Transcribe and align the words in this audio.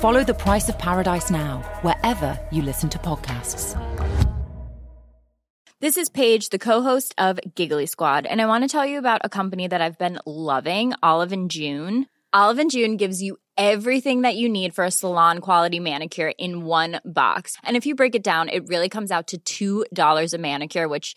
Follow 0.00 0.22
The 0.22 0.32
Price 0.32 0.68
of 0.68 0.78
Paradise 0.78 1.28
now, 1.28 1.58
wherever 1.82 2.38
you 2.52 2.62
listen 2.62 2.88
to 2.90 2.98
podcasts. 2.98 3.74
This 5.80 5.96
is 5.96 6.08
Paige, 6.08 6.50
the 6.50 6.58
co-host 6.58 7.16
of 7.18 7.40
Giggly 7.56 7.86
Squad, 7.86 8.24
and 8.24 8.40
I 8.40 8.46
want 8.46 8.62
to 8.62 8.68
tell 8.68 8.86
you 8.86 8.98
about 8.98 9.22
a 9.24 9.28
company 9.28 9.66
that 9.66 9.80
I've 9.80 9.98
been 9.98 10.20
loving, 10.24 10.92
Olive 11.02 11.32
and 11.32 11.50
June. 11.50 12.06
Olive 12.32 12.60
and 12.60 12.70
June 12.70 12.96
gives 12.96 13.20
you 13.20 13.38
everything 13.56 14.22
that 14.22 14.36
you 14.36 14.48
need 14.48 14.72
for 14.72 14.84
a 14.84 14.90
salon 14.92 15.40
quality 15.40 15.80
manicure 15.80 16.32
in 16.38 16.64
one 16.64 17.00
box. 17.04 17.56
And 17.64 17.76
if 17.76 17.84
you 17.84 17.96
break 17.96 18.14
it 18.14 18.22
down, 18.22 18.50
it 18.50 18.68
really 18.68 18.88
comes 18.88 19.10
out 19.10 19.32
to 19.46 19.84
$2 19.90 20.32
a 20.32 20.38
manicure, 20.38 20.86
which 20.86 21.16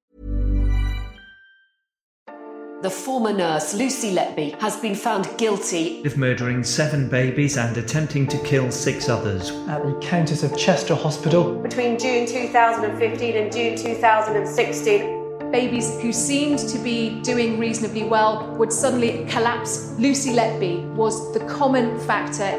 The 2.81 2.89
former 2.89 3.31
nurse, 3.31 3.75
Lucy 3.75 4.11
Letby, 4.15 4.59
has 4.59 4.75
been 4.75 4.95
found 4.95 5.29
guilty 5.37 6.03
of 6.03 6.17
murdering 6.17 6.63
seven 6.63 7.07
babies 7.07 7.55
and 7.55 7.77
attempting 7.77 8.25
to 8.25 8.39
kill 8.39 8.71
six 8.71 9.07
others. 9.07 9.51
At 9.67 9.85
the 9.85 9.93
Countess 10.01 10.41
of 10.41 10.57
Chester 10.57 10.95
Hospital. 10.95 11.61
Between 11.61 11.99
June 11.99 12.25
2015 12.25 13.37
and 13.37 13.51
June 13.53 13.77
2016, 13.77 15.51
babies 15.51 16.01
who 16.01 16.11
seemed 16.11 16.57
to 16.57 16.79
be 16.79 17.21
doing 17.21 17.59
reasonably 17.59 18.03
well 18.03 18.51
would 18.57 18.73
suddenly 18.73 19.27
collapse. 19.29 19.91
Lucy 19.99 20.31
Letby 20.31 20.83
was 20.95 21.31
the 21.35 21.41
common 21.41 21.99
factor. 22.07 22.49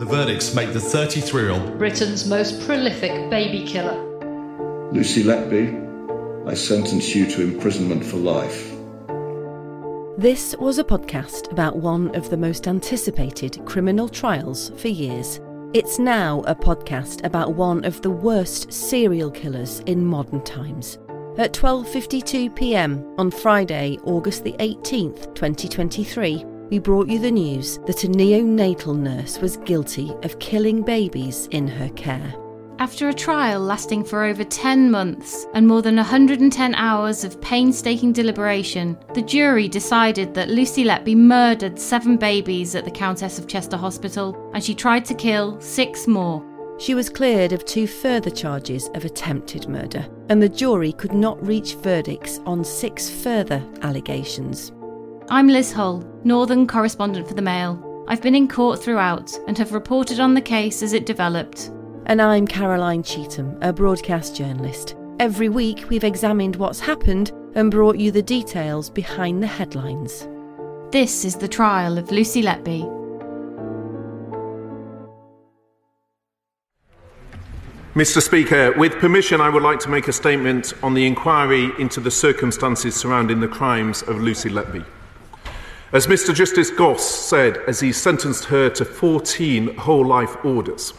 The 0.00 0.06
verdicts 0.06 0.56
make 0.56 0.72
the 0.72 0.80
33 0.80 1.40
year 1.40 1.50
old 1.52 1.78
Britain's 1.78 2.26
most 2.26 2.60
prolific 2.66 3.30
baby 3.30 3.64
killer. 3.64 3.96
Lucy 4.90 5.22
Letby, 5.22 6.48
I 6.48 6.54
sentence 6.54 7.14
you 7.14 7.30
to 7.30 7.42
imprisonment 7.42 8.04
for 8.04 8.16
life. 8.16 8.71
This 10.18 10.54
was 10.58 10.78
a 10.78 10.84
podcast 10.84 11.50
about 11.52 11.78
one 11.78 12.14
of 12.14 12.28
the 12.28 12.36
most 12.36 12.68
anticipated 12.68 13.64
criminal 13.64 14.10
trials 14.10 14.70
for 14.76 14.88
years. 14.88 15.40
It's 15.72 15.98
now 15.98 16.40
a 16.46 16.54
podcast 16.54 17.24
about 17.24 17.54
one 17.54 17.82
of 17.86 18.02
the 18.02 18.10
worst 18.10 18.70
serial 18.70 19.30
killers 19.30 19.80
in 19.86 20.04
modern 20.04 20.44
times. 20.44 20.98
At 21.38 21.54
12:52 21.54 22.54
p.m. 22.54 23.02
on 23.16 23.30
Friday, 23.30 23.98
August 24.04 24.44
the 24.44 24.52
18th, 24.58 25.34
2023, 25.34 26.44
we 26.70 26.78
brought 26.78 27.08
you 27.08 27.18
the 27.18 27.30
news 27.30 27.78
that 27.86 28.04
a 28.04 28.08
neonatal 28.08 28.98
nurse 28.98 29.38
was 29.38 29.56
guilty 29.56 30.12
of 30.24 30.38
killing 30.38 30.82
babies 30.82 31.48
in 31.52 31.66
her 31.66 31.88
care. 31.90 32.34
After 32.82 33.08
a 33.08 33.14
trial 33.14 33.60
lasting 33.60 34.02
for 34.02 34.24
over 34.24 34.42
10 34.42 34.90
months 34.90 35.46
and 35.54 35.68
more 35.68 35.82
than 35.82 35.94
110 35.94 36.74
hours 36.74 37.22
of 37.22 37.40
painstaking 37.40 38.12
deliberation, 38.12 38.98
the 39.14 39.22
jury 39.22 39.68
decided 39.68 40.34
that 40.34 40.48
Lucy 40.48 40.82
Letby 40.82 41.14
murdered 41.14 41.78
seven 41.78 42.16
babies 42.16 42.74
at 42.74 42.84
the 42.84 42.90
Countess 42.90 43.38
of 43.38 43.46
Chester 43.46 43.76
Hospital 43.76 44.50
and 44.52 44.64
she 44.64 44.74
tried 44.74 45.04
to 45.04 45.14
kill 45.14 45.60
six 45.60 46.08
more. 46.08 46.44
She 46.80 46.96
was 46.96 47.08
cleared 47.08 47.52
of 47.52 47.64
two 47.64 47.86
further 47.86 48.30
charges 48.30 48.88
of 48.94 49.04
attempted 49.04 49.68
murder, 49.68 50.04
and 50.28 50.42
the 50.42 50.48
jury 50.48 50.92
could 50.92 51.14
not 51.14 51.40
reach 51.46 51.76
verdicts 51.76 52.40
on 52.46 52.64
six 52.64 53.08
further 53.08 53.64
allegations. 53.82 54.72
I'm 55.28 55.46
Liz 55.46 55.70
Hull, 55.70 56.02
Northern 56.24 56.66
correspondent 56.66 57.28
for 57.28 57.34
the 57.34 57.42
Mail. 57.42 58.04
I've 58.08 58.22
been 58.22 58.34
in 58.34 58.48
court 58.48 58.82
throughout 58.82 59.38
and 59.46 59.56
have 59.56 59.72
reported 59.72 60.18
on 60.18 60.34
the 60.34 60.40
case 60.40 60.82
as 60.82 60.94
it 60.94 61.06
developed. 61.06 61.70
And 62.06 62.20
I'm 62.20 62.48
Caroline 62.48 63.04
Cheetham, 63.04 63.56
a 63.60 63.72
broadcast 63.72 64.34
journalist. 64.34 64.96
Every 65.20 65.48
week, 65.48 65.88
we've 65.88 66.02
examined 66.02 66.56
what's 66.56 66.80
happened 66.80 67.30
and 67.54 67.70
brought 67.70 67.96
you 67.96 68.10
the 68.10 68.22
details 68.22 68.90
behind 68.90 69.40
the 69.40 69.46
headlines. 69.46 70.28
This 70.90 71.24
is 71.24 71.36
the 71.36 71.46
trial 71.46 71.98
of 71.98 72.10
Lucy 72.10 72.42
Letby. 72.42 72.82
Mr. 77.94 78.20
Speaker, 78.20 78.72
with 78.72 78.98
permission, 78.98 79.40
I 79.40 79.48
would 79.48 79.62
like 79.62 79.78
to 79.80 79.88
make 79.88 80.08
a 80.08 80.12
statement 80.12 80.72
on 80.82 80.94
the 80.94 81.06
inquiry 81.06 81.70
into 81.78 82.00
the 82.00 82.10
circumstances 82.10 82.96
surrounding 82.96 83.38
the 83.38 83.48
crimes 83.48 84.02
of 84.02 84.20
Lucy 84.20 84.50
Letby. 84.50 84.84
As 85.92 86.08
Mr. 86.08 86.34
Justice 86.34 86.70
Goss 86.70 87.04
said 87.04 87.58
as 87.68 87.78
he 87.78 87.92
sentenced 87.92 88.46
her 88.46 88.68
to 88.70 88.84
14 88.84 89.76
whole 89.76 90.04
life 90.04 90.42
orders, 90.44 90.94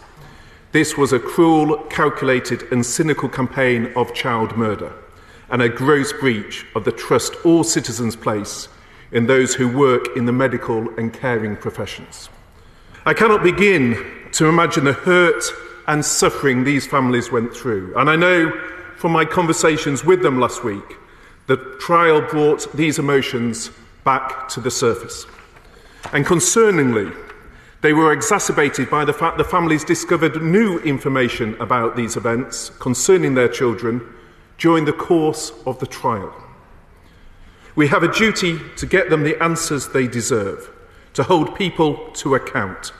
this 0.73 0.97
was 0.97 1.13
a 1.13 1.19
cruel, 1.19 1.77
calculated, 1.83 2.63
and 2.71 2.85
cynical 2.85 3.29
campaign 3.29 3.93
of 3.95 4.13
child 4.13 4.57
murder 4.57 4.91
and 5.49 5.61
a 5.61 5.69
gross 5.69 6.11
breach 6.11 6.65
of 6.75 6.83
the 6.83 6.91
trust 6.91 7.35
all 7.45 7.63
citizens 7.63 8.15
place 8.15 8.67
in 9.11 9.27
those 9.27 9.53
who 9.53 9.77
work 9.77 10.07
in 10.17 10.25
the 10.25 10.31
medical 10.31 10.89
and 10.97 11.13
caring 11.13 11.55
professions. 11.55 12.27
I 13.05 13.13
cannot 13.13 13.43
begin 13.43 14.03
to 14.31 14.47
imagine 14.47 14.85
the 14.85 14.93
hurt 14.93 15.43
and 15.85 16.03
suffering 16.03 16.63
these 16.63 16.87
families 16.87 17.31
went 17.31 17.55
through, 17.55 17.95
and 17.95 18.09
I 18.09 18.15
know 18.15 18.51
from 18.97 19.11
my 19.11 19.25
conversations 19.25 20.03
with 20.03 20.23
them 20.23 20.39
last 20.39 20.63
week 20.63 20.97
the 21.45 21.57
trial 21.79 22.21
brought 22.21 22.71
these 22.75 22.97
emotions 22.97 23.69
back 24.03 24.47
to 24.49 24.59
the 24.59 24.71
surface. 24.71 25.27
And 26.13 26.25
concerningly, 26.25 27.15
they 27.83 27.91
were 27.91 28.13
exacerbated 28.13 28.89
by 28.89 29.03
the 29.03 29.11
fact 29.11 29.37
the 29.37 29.43
families 29.43 29.83
discovered 29.83 30.41
new 30.41 30.79
information 30.79 31.53
about 31.59 31.97
these 31.97 32.15
events 32.15 32.69
concerning 32.79 33.35
their 33.35 33.49
children 33.49 34.01
during 34.57 34.85
the 34.85 34.93
course 34.93 35.51
of 35.65 35.77
the 35.79 35.85
trial. 35.85 36.33
We 37.75 37.87
have 37.89 38.01
a 38.01 38.11
duty 38.11 38.57
to 38.77 38.85
get 38.85 39.09
them 39.09 39.23
the 39.23 39.41
answers 39.43 39.89
they 39.89 40.07
deserve, 40.07 40.71
to 41.15 41.23
hold 41.23 41.55
people 41.55 42.09
to 42.13 42.35
account, 42.35 42.93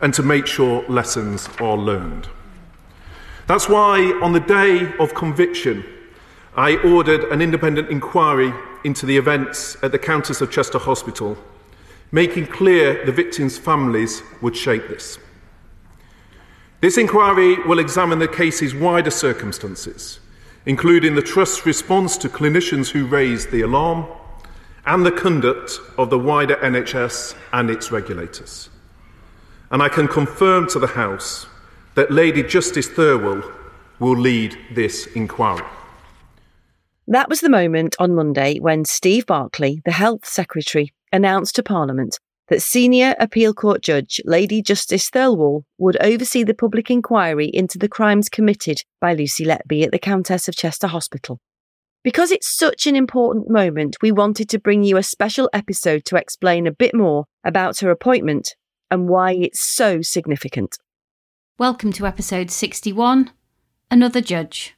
and 0.00 0.14
to 0.14 0.22
make 0.22 0.46
sure 0.46 0.82
lessons 0.88 1.50
are 1.60 1.76
learned. 1.76 2.26
That's 3.46 3.68
why, 3.68 4.18
on 4.22 4.32
the 4.32 4.40
day 4.40 4.94
of 4.98 5.14
conviction, 5.14 5.84
I 6.56 6.76
ordered 6.76 7.24
an 7.24 7.42
independent 7.42 7.90
inquiry 7.90 8.54
into 8.82 9.04
the 9.04 9.18
events 9.18 9.76
at 9.82 9.92
the 9.92 9.98
Countess 9.98 10.40
of 10.40 10.50
Chester 10.50 10.78
Hospital, 10.78 11.36
making 12.12 12.46
clear 12.46 13.04
the 13.06 13.12
victims' 13.12 13.58
families 13.58 14.22
would 14.42 14.56
shape 14.56 14.86
this. 14.88 15.18
This 16.80 16.98
inquiry 16.98 17.56
will 17.64 17.78
examine 17.78 18.18
the 18.18 18.28
case's 18.28 18.74
wider 18.74 19.10
circumstances, 19.10 20.20
including 20.66 21.14
the 21.14 21.22
Trust's 21.22 21.64
response 21.64 22.16
to 22.18 22.28
clinicians 22.28 22.90
who 22.90 23.06
raised 23.06 23.50
the 23.50 23.62
alarm 23.62 24.06
and 24.84 25.06
the 25.06 25.12
conduct 25.12 25.78
of 25.96 26.10
the 26.10 26.18
wider 26.18 26.56
NHS 26.56 27.34
and 27.52 27.70
its 27.70 27.90
regulators. 27.90 28.68
And 29.70 29.82
I 29.82 29.88
can 29.88 30.06
confirm 30.06 30.68
to 30.68 30.78
the 30.78 30.88
House 30.88 31.46
that 31.94 32.10
Lady 32.10 32.42
Justice 32.42 32.88
Thirlwall 32.88 33.50
will 34.00 34.18
lead 34.18 34.58
this 34.72 35.06
inquiry. 35.14 35.64
That 37.06 37.28
was 37.28 37.40
the 37.40 37.48
moment 37.48 37.96
on 37.98 38.14
Monday 38.14 38.58
when 38.58 38.84
Steve 38.84 39.26
Barclay, 39.26 39.80
the 39.84 39.92
Health 39.92 40.26
Secretary, 40.26 40.92
announced 41.12 41.54
to 41.56 41.62
Parliament 41.62 42.18
that 42.48 42.62
Senior 42.62 43.14
Appeal 43.18 43.54
Court 43.54 43.82
Judge 43.82 44.20
Lady 44.24 44.62
Justice 44.62 45.10
Thirlwall 45.10 45.62
would 45.78 45.96
oversee 46.02 46.42
the 46.42 46.54
public 46.54 46.90
inquiry 46.90 47.46
into 47.46 47.78
the 47.78 47.88
crimes 47.88 48.28
committed 48.28 48.82
by 49.00 49.14
Lucy 49.14 49.44
Letby 49.44 49.84
at 49.84 49.92
the 49.92 49.98
Countess 49.98 50.48
of 50.48 50.56
Chester 50.56 50.88
Hospital. 50.88 51.38
Because 52.02 52.32
it's 52.32 52.54
such 52.54 52.86
an 52.86 52.96
important 52.96 53.48
moment, 53.48 53.96
we 54.02 54.10
wanted 54.10 54.48
to 54.48 54.58
bring 54.58 54.82
you 54.82 54.96
a 54.96 55.02
special 55.02 55.48
episode 55.52 56.04
to 56.06 56.16
explain 56.16 56.66
a 56.66 56.72
bit 56.72 56.94
more 56.94 57.26
about 57.44 57.78
her 57.78 57.90
appointment 57.90 58.56
and 58.90 59.08
why 59.08 59.32
it's 59.32 59.60
so 59.60 60.02
significant. 60.02 60.78
Welcome 61.58 61.92
to 61.92 62.06
episode 62.06 62.50
61 62.50 63.30
Another 63.90 64.20
Judge. 64.20 64.74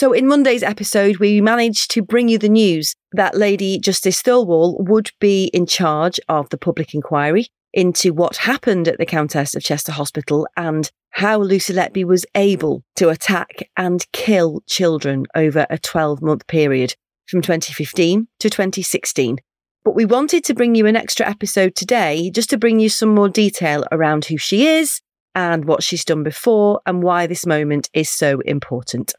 So, 0.00 0.14
in 0.14 0.26
Monday's 0.26 0.62
episode, 0.62 1.18
we 1.18 1.42
managed 1.42 1.90
to 1.90 2.00
bring 2.00 2.30
you 2.30 2.38
the 2.38 2.48
news 2.48 2.94
that 3.12 3.36
Lady 3.36 3.78
Justice 3.78 4.22
Thirlwall 4.22 4.82
would 4.88 5.10
be 5.20 5.50
in 5.52 5.66
charge 5.66 6.18
of 6.26 6.48
the 6.48 6.56
public 6.56 6.94
inquiry 6.94 7.48
into 7.74 8.14
what 8.14 8.36
happened 8.36 8.88
at 8.88 8.96
the 8.96 9.04
Countess 9.04 9.54
of 9.54 9.62
Chester 9.62 9.92
Hospital 9.92 10.48
and 10.56 10.90
how 11.10 11.36
Lucy 11.36 11.74
Letby 11.74 12.06
was 12.06 12.24
able 12.34 12.82
to 12.96 13.10
attack 13.10 13.68
and 13.76 14.10
kill 14.14 14.62
children 14.66 15.26
over 15.34 15.66
a 15.68 15.76
12 15.76 16.22
month 16.22 16.46
period 16.46 16.94
from 17.28 17.42
2015 17.42 18.26
to 18.38 18.48
2016. 18.48 19.36
But 19.84 19.94
we 19.94 20.06
wanted 20.06 20.44
to 20.44 20.54
bring 20.54 20.74
you 20.74 20.86
an 20.86 20.96
extra 20.96 21.28
episode 21.28 21.74
today 21.74 22.30
just 22.30 22.48
to 22.48 22.56
bring 22.56 22.80
you 22.80 22.88
some 22.88 23.14
more 23.14 23.28
detail 23.28 23.84
around 23.92 24.24
who 24.24 24.38
she 24.38 24.66
is 24.66 25.02
and 25.34 25.66
what 25.66 25.82
she's 25.82 26.06
done 26.06 26.22
before 26.22 26.80
and 26.86 27.02
why 27.02 27.26
this 27.26 27.44
moment 27.44 27.90
is 27.92 28.08
so 28.08 28.40
important. 28.46 29.12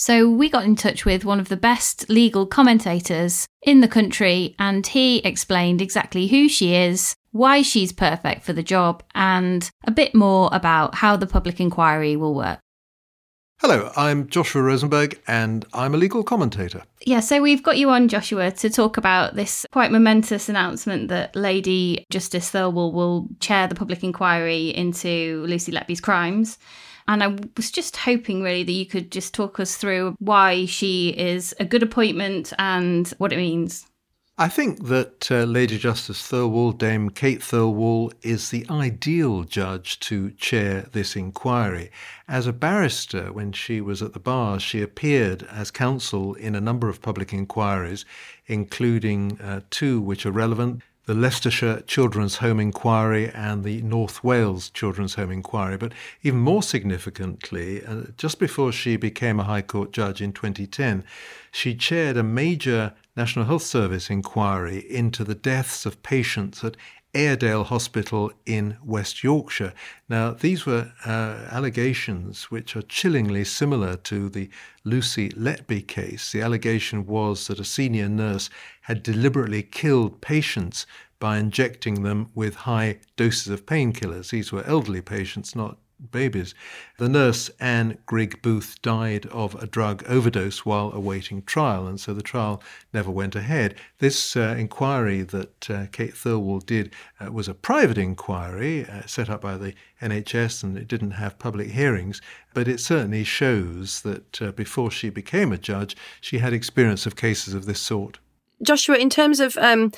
So 0.00 0.30
we 0.30 0.48
got 0.48 0.64
in 0.64 0.76
touch 0.76 1.04
with 1.04 1.24
one 1.24 1.40
of 1.40 1.48
the 1.48 1.56
best 1.56 2.08
legal 2.08 2.46
commentators 2.46 3.48
in 3.62 3.80
the 3.80 3.88
country, 3.88 4.54
and 4.56 4.86
he 4.86 5.18
explained 5.18 5.82
exactly 5.82 6.28
who 6.28 6.48
she 6.48 6.76
is, 6.76 7.16
why 7.32 7.62
she's 7.62 7.90
perfect 7.90 8.44
for 8.44 8.52
the 8.52 8.62
job, 8.62 9.02
and 9.16 9.68
a 9.88 9.90
bit 9.90 10.14
more 10.14 10.50
about 10.52 10.94
how 10.94 11.16
the 11.16 11.26
public 11.26 11.58
inquiry 11.58 12.14
will 12.14 12.32
work. 12.32 12.60
Hello, 13.60 13.90
I'm 13.96 14.28
Joshua 14.28 14.62
Rozenberg 14.62 15.18
and 15.26 15.64
I'm 15.72 15.96
a 15.96 15.98
legal 15.98 16.22
commentator. 16.22 16.84
Yeah, 17.04 17.18
so 17.18 17.42
we've 17.42 17.64
got 17.64 17.76
you 17.76 17.90
on, 17.90 18.06
Joshua, 18.06 18.52
to 18.52 18.70
talk 18.70 18.98
about 18.98 19.34
this 19.34 19.66
quite 19.72 19.90
momentous 19.90 20.48
announcement 20.48 21.08
that 21.08 21.34
Lady 21.34 22.06
Justice 22.08 22.52
Thirlwall 22.52 22.92
will 22.92 23.26
chair 23.40 23.66
the 23.66 23.74
public 23.74 24.04
inquiry 24.04 24.68
into 24.68 25.44
Lucy 25.48 25.72
Letby's 25.72 26.00
crimes. 26.00 26.56
And 27.08 27.22
I 27.22 27.36
was 27.56 27.70
just 27.70 27.96
hoping 27.96 28.42
really 28.42 28.62
that 28.62 28.72
you 28.72 28.86
could 28.86 29.10
just 29.10 29.32
talk 29.34 29.58
us 29.58 29.76
through 29.76 30.14
why 30.18 30.66
she 30.66 31.08
is 31.08 31.54
a 31.58 31.64
good 31.64 31.82
appointment 31.82 32.52
and 32.58 33.08
what 33.16 33.32
it 33.32 33.38
means. 33.38 33.86
I 34.40 34.48
think 34.48 34.86
that 34.86 35.32
uh, 35.32 35.42
Lady 35.42 35.78
Justice 35.78 36.22
Thirlwall, 36.22 36.78
Dame 36.78 37.10
Kate 37.10 37.40
Thirlwall, 37.40 38.12
is 38.22 38.50
the 38.50 38.64
ideal 38.70 39.42
judge 39.42 39.98
to 40.00 40.30
chair 40.32 40.82
this 40.92 41.16
inquiry. 41.16 41.90
As 42.28 42.46
a 42.46 42.52
barrister, 42.52 43.32
when 43.32 43.50
she 43.50 43.80
was 43.80 44.00
at 44.00 44.12
the 44.12 44.20
bar, 44.20 44.60
she 44.60 44.80
appeared 44.80 45.42
as 45.50 45.72
counsel 45.72 46.34
in 46.34 46.54
a 46.54 46.60
number 46.60 46.88
of 46.88 47.02
public 47.02 47.32
inquiries, 47.32 48.04
including 48.46 49.40
uh, 49.40 49.62
two 49.70 50.00
which 50.00 50.24
are 50.24 50.30
relevant 50.30 50.82
the 51.08 51.14
Leicestershire 51.14 51.80
Children's 51.86 52.36
Home 52.36 52.60
Inquiry 52.60 53.30
and 53.30 53.64
the 53.64 53.80
North 53.80 54.22
Wales 54.22 54.68
Children's 54.68 55.14
Home 55.14 55.30
Inquiry. 55.30 55.78
But 55.78 55.94
even 56.22 56.40
more 56.40 56.62
significantly, 56.62 57.82
uh, 57.82 58.02
just 58.18 58.38
before 58.38 58.72
she 58.72 58.98
became 58.98 59.40
a 59.40 59.44
High 59.44 59.62
Court 59.62 59.90
judge 59.90 60.20
in 60.20 60.34
2010, 60.34 61.02
she 61.50 61.74
chaired 61.74 62.18
a 62.18 62.22
major 62.22 62.92
National 63.16 63.46
Health 63.46 63.62
Service 63.62 64.10
inquiry 64.10 64.80
into 64.80 65.24
the 65.24 65.34
deaths 65.34 65.86
of 65.86 66.02
patients 66.02 66.62
at 66.62 66.76
Airedale 67.18 67.64
Hospital 67.64 68.30
in 68.46 68.76
West 68.84 69.24
Yorkshire. 69.24 69.72
Now, 70.08 70.30
these 70.30 70.64
were 70.64 70.92
uh, 71.04 71.48
allegations 71.50 72.44
which 72.44 72.76
are 72.76 72.82
chillingly 72.82 73.42
similar 73.42 73.96
to 73.96 74.28
the 74.28 74.48
Lucy 74.84 75.30
Letby 75.30 75.88
case. 75.88 76.30
The 76.30 76.42
allegation 76.42 77.06
was 77.06 77.48
that 77.48 77.58
a 77.58 77.64
senior 77.64 78.08
nurse 78.08 78.48
had 78.82 79.02
deliberately 79.02 79.64
killed 79.64 80.20
patients 80.20 80.86
by 81.18 81.38
injecting 81.38 82.04
them 82.04 82.30
with 82.36 82.54
high 82.54 83.00
doses 83.16 83.48
of 83.48 83.66
painkillers. 83.66 84.30
These 84.30 84.52
were 84.52 84.62
elderly 84.62 85.02
patients, 85.02 85.56
not 85.56 85.76
babies. 86.10 86.54
The 86.98 87.08
nurse, 87.08 87.50
Anne 87.60 87.98
Grigg 88.06 88.40
Booth, 88.42 88.80
died 88.82 89.26
of 89.26 89.54
a 89.56 89.66
drug 89.66 90.04
overdose 90.08 90.64
while 90.64 90.92
awaiting 90.92 91.42
trial, 91.42 91.86
and 91.86 92.00
so 92.00 92.14
the 92.14 92.22
trial 92.22 92.62
never 92.92 93.10
went 93.10 93.34
ahead. 93.34 93.74
This 93.98 94.36
uh, 94.36 94.54
inquiry 94.58 95.22
that 95.22 95.70
uh, 95.70 95.86
Kate 95.92 96.14
Thirlwall 96.14 96.64
did 96.64 96.92
uh, 97.20 97.32
was 97.32 97.48
a 97.48 97.54
private 97.54 97.98
inquiry 97.98 98.86
uh, 98.86 99.02
set 99.06 99.28
up 99.28 99.40
by 99.40 99.56
the 99.56 99.74
NHS, 100.00 100.62
and 100.62 100.76
it 100.76 100.88
didn't 100.88 101.12
have 101.12 101.38
public 101.38 101.70
hearings, 101.70 102.20
but 102.54 102.68
it 102.68 102.80
certainly 102.80 103.24
shows 103.24 104.02
that 104.02 104.42
uh, 104.42 104.52
before 104.52 104.90
she 104.90 105.10
became 105.10 105.52
a 105.52 105.58
judge, 105.58 105.96
she 106.20 106.38
had 106.38 106.52
experience 106.52 107.06
of 107.06 107.16
cases 107.16 107.54
of 107.54 107.66
this 107.66 107.80
sort. 107.80 108.18
Joshua, 108.62 108.96
in 108.96 109.08
terms 109.08 109.38
of 109.38 109.56
um, 109.58 109.92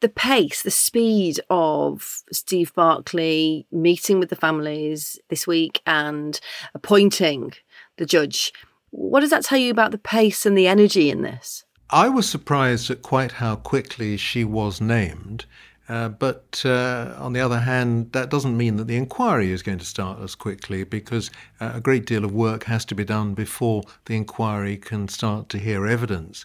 the 0.00 0.08
pace, 0.08 0.62
the 0.62 0.70
speed 0.70 1.40
of 1.50 2.22
Steve 2.32 2.72
Barclay 2.74 3.66
meeting 3.72 4.18
with 4.20 4.30
the 4.30 4.36
families 4.36 5.18
this 5.28 5.46
week 5.46 5.80
and 5.86 6.38
appointing 6.74 7.54
the 7.96 8.06
judge, 8.06 8.52
what 8.90 9.20
does 9.20 9.30
that 9.30 9.44
tell 9.44 9.58
you 9.58 9.70
about 9.70 9.90
the 9.90 9.98
pace 9.98 10.46
and 10.46 10.56
the 10.56 10.68
energy 10.68 11.10
in 11.10 11.22
this? 11.22 11.64
I 11.90 12.08
was 12.08 12.28
surprised 12.28 12.90
at 12.90 13.02
quite 13.02 13.32
how 13.32 13.56
quickly 13.56 14.16
she 14.16 14.44
was 14.44 14.80
named. 14.80 15.46
Uh, 15.88 16.10
but 16.10 16.60
uh, 16.66 17.14
on 17.18 17.32
the 17.32 17.40
other 17.40 17.60
hand, 17.60 18.12
that 18.12 18.28
doesn't 18.28 18.56
mean 18.56 18.76
that 18.76 18.86
the 18.86 18.96
inquiry 18.96 19.52
is 19.52 19.62
going 19.62 19.78
to 19.78 19.86
start 19.86 20.20
as 20.20 20.34
quickly 20.34 20.84
because 20.84 21.30
uh, 21.60 21.72
a 21.74 21.80
great 21.80 22.04
deal 22.04 22.26
of 22.26 22.32
work 22.32 22.64
has 22.64 22.84
to 22.84 22.94
be 22.94 23.04
done 23.04 23.32
before 23.32 23.82
the 24.04 24.14
inquiry 24.14 24.76
can 24.76 25.08
start 25.08 25.48
to 25.48 25.58
hear 25.58 25.86
evidence. 25.86 26.44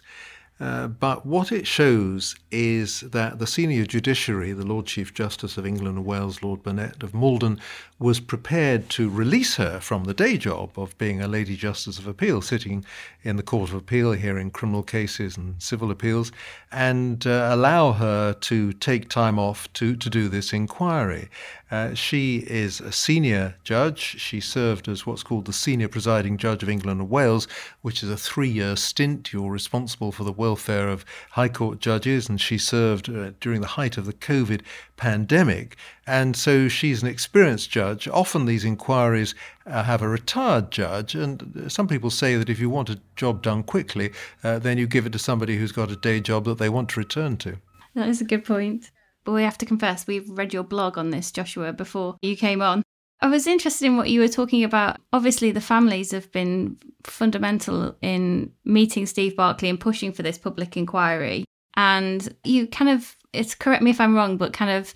Uh, 0.58 0.86
but 0.88 1.26
what 1.26 1.52
it 1.52 1.66
shows 1.66 2.36
is 2.54 3.00
that 3.00 3.40
the 3.40 3.48
senior 3.48 3.84
judiciary, 3.84 4.52
the 4.52 4.64
Lord 4.64 4.86
Chief 4.86 5.12
Justice 5.12 5.58
of 5.58 5.66
England 5.66 5.96
and 5.96 6.06
Wales, 6.06 6.40
Lord 6.40 6.62
Burnett 6.62 7.02
of 7.02 7.12
Maldon, 7.12 7.60
was 7.98 8.20
prepared 8.20 8.88
to 8.90 9.10
release 9.10 9.56
her 9.56 9.80
from 9.80 10.04
the 10.04 10.14
day 10.14 10.36
job 10.36 10.78
of 10.78 10.96
being 10.96 11.20
a 11.20 11.26
Lady 11.26 11.56
Justice 11.56 11.98
of 11.98 12.06
Appeal, 12.06 12.40
sitting 12.42 12.84
in 13.24 13.36
the 13.36 13.42
Court 13.42 13.70
of 13.70 13.74
Appeal 13.74 14.12
hearing 14.12 14.52
criminal 14.52 14.84
cases 14.84 15.36
and 15.36 15.60
civil 15.60 15.90
appeals, 15.90 16.30
and 16.70 17.26
uh, 17.26 17.48
allow 17.50 17.92
her 17.92 18.34
to 18.34 18.72
take 18.74 19.08
time 19.08 19.38
off 19.38 19.72
to, 19.72 19.96
to 19.96 20.08
do 20.08 20.28
this 20.28 20.52
inquiry. 20.52 21.28
Uh, 21.70 21.92
she 21.92 22.38
is 22.46 22.80
a 22.80 22.92
senior 22.92 23.56
judge. 23.64 23.98
She 23.98 24.38
served 24.38 24.86
as 24.86 25.06
what's 25.06 25.24
called 25.24 25.46
the 25.46 25.52
Senior 25.52 25.88
Presiding 25.88 26.36
Judge 26.36 26.62
of 26.62 26.68
England 26.68 27.00
and 27.00 27.10
Wales, 27.10 27.48
which 27.82 28.02
is 28.02 28.10
a 28.10 28.16
three 28.16 28.48
year 28.48 28.76
stint. 28.76 29.32
You're 29.32 29.50
responsible 29.50 30.12
for 30.12 30.22
the 30.22 30.30
welfare 30.32 30.88
of 30.88 31.04
High 31.30 31.48
Court 31.48 31.80
judges, 31.80 32.28
and 32.28 32.40
she 32.44 32.58
served 32.58 33.08
uh, 33.08 33.32
during 33.40 33.60
the 33.60 33.66
height 33.66 33.96
of 33.96 34.06
the 34.06 34.12
COVID 34.12 34.60
pandemic. 34.96 35.76
And 36.06 36.36
so 36.36 36.68
she's 36.68 37.02
an 37.02 37.08
experienced 37.08 37.70
judge. 37.70 38.06
Often 38.06 38.44
these 38.44 38.64
inquiries 38.64 39.34
uh, 39.66 39.82
have 39.82 40.02
a 40.02 40.08
retired 40.08 40.70
judge, 40.70 41.14
and 41.14 41.66
some 41.68 41.88
people 41.88 42.10
say 42.10 42.36
that 42.36 42.50
if 42.50 42.60
you 42.60 42.70
want 42.70 42.90
a 42.90 43.00
job 43.16 43.42
done 43.42 43.62
quickly, 43.62 44.12
uh, 44.44 44.58
then 44.58 44.78
you 44.78 44.86
give 44.86 45.06
it 45.06 45.12
to 45.12 45.18
somebody 45.18 45.56
who's 45.56 45.72
got 45.72 45.90
a 45.90 45.96
day 45.96 46.20
job 46.20 46.44
that 46.44 46.58
they 46.58 46.68
want 46.68 46.90
to 46.90 47.00
return 47.00 47.36
to. 47.38 47.56
That 47.94 48.08
is 48.08 48.20
a 48.20 48.24
good 48.24 48.44
point. 48.44 48.90
But 49.24 49.32
we 49.32 49.42
have 49.42 49.58
to 49.58 49.66
confess, 49.66 50.06
we've 50.06 50.28
read 50.28 50.52
your 50.52 50.64
blog 50.64 50.98
on 50.98 51.10
this, 51.10 51.32
Joshua, 51.32 51.72
before 51.72 52.16
you 52.20 52.36
came 52.36 52.60
on. 52.60 52.82
I 53.20 53.28
was 53.28 53.46
interested 53.46 53.86
in 53.86 53.96
what 53.96 54.10
you 54.10 54.20
were 54.20 54.28
talking 54.28 54.64
about. 54.64 54.98
Obviously, 55.12 55.50
the 55.50 55.60
families 55.60 56.10
have 56.10 56.30
been 56.30 56.76
fundamental 57.04 57.96
in 58.02 58.52
meeting 58.66 59.06
Steve 59.06 59.34
Barclay 59.34 59.70
and 59.70 59.80
pushing 59.80 60.12
for 60.12 60.22
this 60.22 60.36
public 60.36 60.76
inquiry. 60.76 61.46
And 61.76 62.34
you 62.44 62.66
kind 62.66 62.90
of, 62.90 63.16
it's 63.32 63.54
correct 63.54 63.82
me 63.82 63.90
if 63.90 64.00
I'm 64.00 64.14
wrong, 64.14 64.36
but 64.36 64.52
kind 64.52 64.70
of 64.70 64.94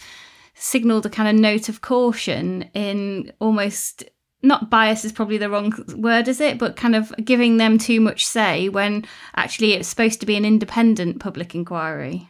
signaled 0.55 1.07
a 1.07 1.11
kind 1.11 1.29
of 1.29 1.41
note 1.41 1.69
of 1.69 1.81
caution 1.81 2.63
in 2.75 3.33
almost 3.41 4.05
not 4.43 4.71
bias 4.71 5.05
is 5.05 5.13
probably 5.13 5.39
the 5.39 5.51
wrong 5.51 5.73
word, 5.97 6.29
is 6.29 6.41
it? 6.41 6.59
But 6.59 6.77
kind 6.77 6.95
of 6.95 7.13
giving 7.25 7.57
them 7.57 7.79
too 7.79 8.01
much 8.01 8.27
say 8.27 8.69
when 8.69 9.05
actually 9.35 9.73
it's 9.73 9.89
supposed 9.89 10.21
to 10.21 10.27
be 10.27 10.37
an 10.37 10.45
independent 10.45 11.19
public 11.19 11.55
inquiry. 11.55 12.29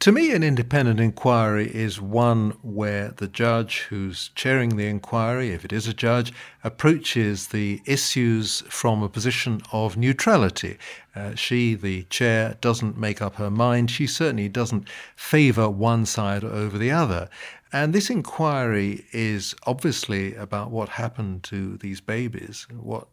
To 0.00 0.12
me, 0.12 0.32
an 0.32 0.42
independent 0.42 0.98
inquiry 0.98 1.70
is 1.74 2.00
one 2.00 2.52
where 2.62 3.08
the 3.08 3.28
judge 3.28 3.80
who's 3.90 4.30
chairing 4.34 4.78
the 4.78 4.86
inquiry, 4.86 5.50
if 5.50 5.62
it 5.62 5.74
is 5.74 5.86
a 5.86 5.92
judge, 5.92 6.32
approaches 6.64 7.48
the 7.48 7.82
issues 7.84 8.62
from 8.70 9.02
a 9.02 9.10
position 9.10 9.60
of 9.72 9.98
neutrality. 9.98 10.78
Uh, 11.14 11.34
she, 11.34 11.74
the 11.74 12.04
chair, 12.04 12.56
doesn't 12.62 12.96
make 12.96 13.20
up 13.20 13.34
her 13.34 13.50
mind. 13.50 13.90
She 13.90 14.06
certainly 14.06 14.48
doesn't 14.48 14.88
favour 15.16 15.68
one 15.68 16.06
side 16.06 16.44
over 16.44 16.78
the 16.78 16.90
other. 16.90 17.28
And 17.70 17.92
this 17.92 18.08
inquiry 18.08 19.04
is 19.12 19.54
obviously 19.66 20.34
about 20.34 20.70
what 20.70 20.88
happened 20.88 21.42
to 21.42 21.76
these 21.76 22.00
babies, 22.00 22.66
what 22.72 23.06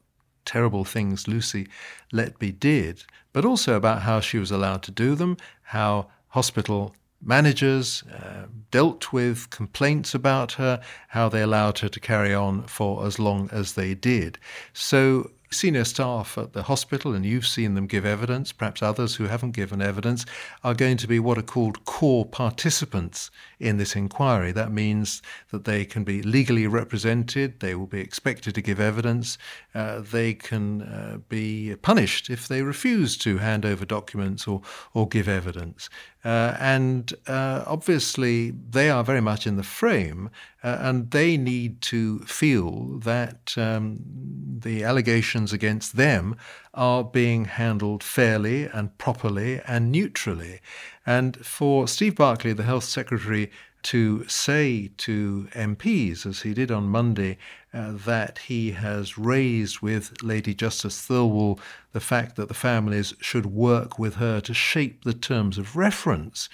terrible 0.45 0.85
things 0.85 1.27
Lucy 1.27 1.67
Letby 2.13 2.57
did, 2.57 3.03
but 3.33 3.43
also 3.43 3.75
about 3.75 4.03
how 4.03 4.21
she 4.21 4.37
was 4.37 4.51
allowed 4.51 4.83
to 4.83 4.91
do 4.91 5.15
them, 5.15 5.35
how 5.63 6.07
hospital 6.29 6.93
managers 7.21 8.03
uh, 8.03 8.45
dealt 8.69 9.11
with 9.11 9.49
complaints 9.49 10.13
about 10.13 10.53
her, 10.53 10.79
how 11.09 11.27
they 11.29 11.41
allowed 11.41 11.79
her 11.79 11.89
to 11.89 11.99
carry 11.99 12.33
on 12.33 12.63
for 12.63 13.05
as 13.05 13.17
long 13.17 13.49
as 13.51 13.73
they 13.73 13.95
did. 13.95 14.37
So 14.73 15.31
senior 15.49 15.85
staff 15.85 16.37
at 16.37 16.53
the 16.53 16.63
hospital, 16.63 17.13
and 17.13 17.25
you've 17.25 17.47
seen 17.47 17.73
them 17.73 17.87
give 17.87 18.05
evidence, 18.05 18.51
perhaps 18.51 18.81
others 18.81 19.15
who 19.15 19.25
haven't 19.25 19.51
given 19.51 19.81
evidence, 19.81 20.25
are 20.63 20.73
going 20.73 20.97
to 20.97 21.07
be 21.07 21.19
what 21.19 21.37
are 21.37 21.43
called 21.43 21.85
core 21.85 22.25
participants 22.25 23.31
in 23.59 23.77
this 23.77 23.95
inquiry. 23.95 24.51
That 24.51 24.71
means 24.71 25.21
that 25.51 25.65
they 25.65 25.85
can 25.85 26.03
be 26.03 26.21
legally 26.21 26.67
represented, 26.67 27.59
they 27.59 27.75
will 27.75 27.87
be 27.87 28.01
expected 28.01 28.55
to 28.55 28.61
give 28.61 28.79
evidence, 28.79 29.37
uh, 29.73 30.01
they 30.01 30.33
can 30.33 30.81
uh, 30.81 31.17
be 31.29 31.75
punished 31.81 32.29
if 32.29 32.47
they 32.47 32.61
refuse 32.61 33.17
to 33.19 33.37
hand 33.37 33.65
over 33.65 33.85
documents 33.85 34.47
or, 34.47 34.61
or 34.93 35.07
give 35.07 35.29
evidence. 35.29 35.89
Uh, 36.27 36.57
and 36.59 37.13
uh, 37.27 37.63
obviously, 37.65 38.51
they 38.51 38.89
are 38.89 39.01
very 39.01 39.21
much 39.21 39.47
in 39.47 39.55
the 39.55 39.63
frame, 39.63 40.29
uh, 40.61 40.77
and 40.81 41.11
they 41.11 41.37
need 41.37 41.79
to 41.79 42.19
feel 42.19 42.99
that 42.99 43.53
um, 43.55 44.01
the 44.59 44.83
allegations 44.83 45.53
against 45.53 45.95
them 45.95 46.35
are 46.73 47.01
being 47.01 47.45
handled 47.45 48.03
fairly 48.03 48.65
and 48.65 48.97
properly 48.97 49.61
and 49.65 49.89
neutrally. 49.89 50.59
And 51.05 51.37
for 51.45 51.87
Steve 51.87 52.15
Barclay, 52.15 52.51
the 52.51 52.63
Health 52.63 52.83
Secretary, 52.83 53.49
to 53.83 54.27
say 54.27 54.89
to 54.97 55.47
MPs, 55.53 56.25
as 56.25 56.41
he 56.41 56.53
did 56.53 56.71
on 56.71 56.89
Monday, 56.89 57.37
uh, 57.77 57.91
that 58.05 58.39
he 58.39 58.71
has 58.71 59.17
raised 59.17 59.81
with 59.81 60.23
Lady 60.23 60.55
Justice 60.55 61.07
Thirlwall 61.07 61.59
the 61.91 61.99
fact 61.99 62.35
that 62.35 62.47
the 62.47 62.53
families 62.53 63.13
should 63.21 63.45
work 63.45 63.99
with 63.99 64.15
her 64.15 64.41
to 64.41 64.53
shape 64.53 65.03
the 65.03 65.13
terms 65.13 65.59
of 65.59 65.75
reference 65.75 66.49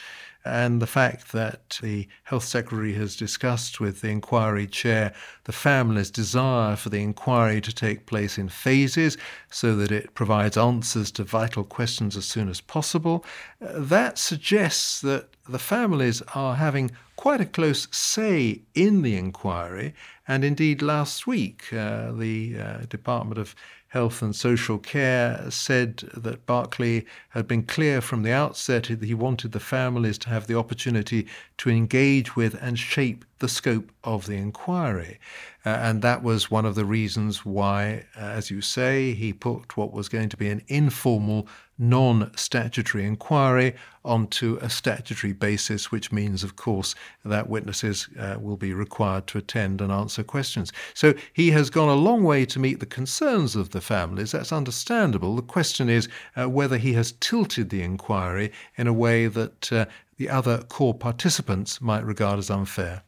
and 0.46 0.82
the 0.82 0.88
fact 0.88 1.32
that 1.32 1.80
the 1.82 2.08
Health 2.24 2.44
Secretary 2.44 2.94
has 2.94 3.16
discussed 3.16 3.80
with 3.80 4.02
the 4.02 4.10
inquiry 4.10 4.68
chair 4.68 5.14
the 5.46 5.52
family's 5.52 6.12
desire 6.12 6.76
for 6.76 6.90
the 6.90 7.02
inquiry 7.02 7.62
to 7.62 7.74
take 7.74 8.06
place 8.06 8.38
in 8.38 8.50
phases 8.50 9.18
so 9.50 9.76
that 9.76 9.92
it 9.92 10.14
provides 10.14 10.58
answers 10.58 11.12
to 11.12 11.24
vital 11.24 11.64
questions 11.64 12.18
as 12.18 12.26
soon 12.26 12.50
as 12.50 12.62
possible, 12.62 13.26
that 13.60 14.18
suggests 14.18 15.02
that 15.02 15.30
the 15.48 15.60
families 15.60 16.22
are 16.34 16.56
having 16.56 16.92
quite 17.16 17.42
a 17.42 17.46
close 17.46 17.88
say 17.92 18.62
in 18.74 19.02
the 19.02 19.16
inquiry. 19.16 19.94
And 20.28 20.44
indeed, 20.44 20.82
last 20.82 21.28
week, 21.28 21.72
uh, 21.74 22.12
the 22.12 22.58
uh, 22.58 22.78
Department 22.90 23.38
of 23.38 23.56
Health 23.94 24.24
and 24.24 24.36
Social 24.36 24.80
Care 24.80 25.52
said 25.52 25.98
that 26.18 26.48
Barclay 26.48 27.06
had 27.30 27.48
been 27.48 27.62
clear 27.62 28.02
from 28.02 28.24
the 28.24 28.32
outset 28.32 28.86
that 28.86 29.04
he 29.04 29.14
wanted 29.14 29.52
the 29.52 29.60
families 29.60 30.18
to 30.20 30.30
have 30.30 30.48
the 30.48 30.58
opportunity 30.58 31.28
to 31.58 31.70
engage 31.70 32.36
with 32.36 32.58
and 32.60 32.80
shape 32.80 33.24
the 33.38 33.48
scope 33.48 33.92
of 34.04 34.26
the 34.26 34.34
inquiry. 34.34 35.20
Uh, 35.64 35.70
and 35.70 36.02
that 36.02 36.24
was 36.24 36.50
one 36.50 36.66
of 36.66 36.74
the 36.74 36.86
reasons 36.86 37.46
why, 37.46 38.04
uh, 38.18 38.22
as 38.22 38.50
you 38.50 38.62
say, 38.62 39.14
he 39.14 39.32
put 39.32 39.78
what 39.78 39.94
was 39.94 40.10
going 40.10 40.30
to 40.30 40.38
be 40.38 40.50
an 40.50 40.64
informal 40.70 41.48
non 41.90 42.32
statutory 42.36 43.06
inquiry 43.06 43.76
onto 44.06 44.58
a 44.62 44.70
statutory 44.70 45.34
basis, 45.34 45.92
which 45.92 46.12
means, 46.12 46.44
of 46.44 46.56
course, 46.56 46.96
that 47.24 47.50
witnesses 47.50 48.10
uh, 48.20 48.38
will 48.40 48.58
be 48.58 48.74
required 48.74 49.28
to 49.28 49.38
attend 49.38 49.82
and 49.82 49.92
answer 49.92 50.24
questions. 50.24 50.72
So 50.94 51.14
he 51.32 51.52
has 51.52 51.70
gone 51.70 51.90
a 51.90 51.96
long 51.96 52.24
way 52.24 52.46
to 52.48 52.60
meet 52.60 52.80
the 52.80 52.86
concerns 52.86 53.56
of 53.56 53.70
the 53.72 53.82
families. 53.82 54.32
That's 54.32 54.52
understandable. 54.52 55.36
The 55.36 55.42
question 55.42 55.90
is 55.90 56.10
uh, 56.36 56.50
whether 56.50 56.78
he 56.78 56.94
has 56.94 57.14
tilted 57.20 57.70
the 57.70 57.82
inquiry 57.82 58.52
in 58.78 58.88
a 58.88 58.94
way 58.94 59.28
that 59.28 59.72
uh, 59.72 59.86
the 60.18 60.30
other 60.30 60.64
core 60.64 60.94
participants 60.94 61.82
might 61.82 62.06
regard 62.06 62.40
as 62.40 62.50
unfair. 62.50 63.04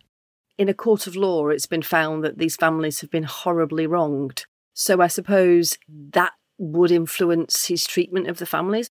In 0.58 0.70
a 0.70 0.74
court 0.74 1.08
of 1.08 1.16
law, 1.16 1.50
it's 1.50 1.66
been 1.66 1.82
found 1.82 2.24
that 2.24 2.38
these 2.38 2.56
families 2.56 3.02
have 3.02 3.12
been 3.12 3.24
horribly 3.24 3.86
wronged. 3.86 4.46
So 4.74 5.02
I 5.02 5.08
suppose 5.08 5.78
that 5.88 6.34
would 6.58 6.92
influence 6.92 7.66
his 7.68 7.86
treatment 7.86 8.28
of 8.28 8.38
the 8.38 8.46
families? 8.46 8.90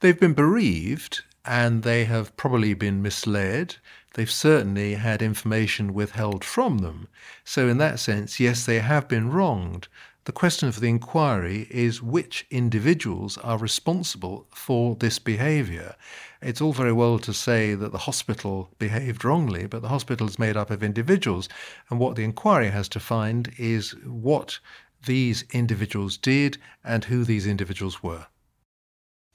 They've 0.00 0.18
been 0.18 0.34
bereaved 0.34 1.22
and 1.44 1.82
they 1.82 2.04
have 2.04 2.36
probably 2.36 2.74
been 2.74 3.02
misled. 3.02 3.76
They've 4.14 4.30
certainly 4.30 4.94
had 4.94 5.22
information 5.22 5.94
withheld 5.94 6.44
from 6.44 6.78
them. 6.78 7.08
So, 7.44 7.68
in 7.68 7.78
that 7.78 7.98
sense, 7.98 8.38
yes, 8.38 8.64
they 8.64 8.80
have 8.80 9.08
been 9.08 9.30
wronged. 9.30 9.88
The 10.24 10.32
question 10.32 10.70
for 10.70 10.78
the 10.78 10.88
inquiry 10.88 11.66
is 11.68 12.00
which 12.00 12.46
individuals 12.48 13.38
are 13.38 13.58
responsible 13.58 14.46
for 14.54 14.94
this 14.94 15.18
behaviour. 15.18 15.96
It's 16.40 16.60
all 16.60 16.72
very 16.72 16.92
well 16.92 17.18
to 17.18 17.32
say 17.32 17.74
that 17.74 17.90
the 17.90 17.98
hospital 17.98 18.70
behaved 18.78 19.24
wrongly, 19.24 19.66
but 19.66 19.82
the 19.82 19.88
hospital 19.88 20.28
is 20.28 20.38
made 20.38 20.56
up 20.56 20.70
of 20.70 20.84
individuals. 20.84 21.48
And 21.90 21.98
what 21.98 22.14
the 22.14 22.22
inquiry 22.22 22.70
has 22.70 22.88
to 22.90 23.00
find 23.00 23.52
is 23.58 23.96
what 24.04 24.60
these 25.06 25.44
individuals 25.52 26.16
did 26.16 26.58
and 26.84 27.04
who 27.04 27.24
these 27.24 27.46
individuals 27.46 28.02
were. 28.02 28.26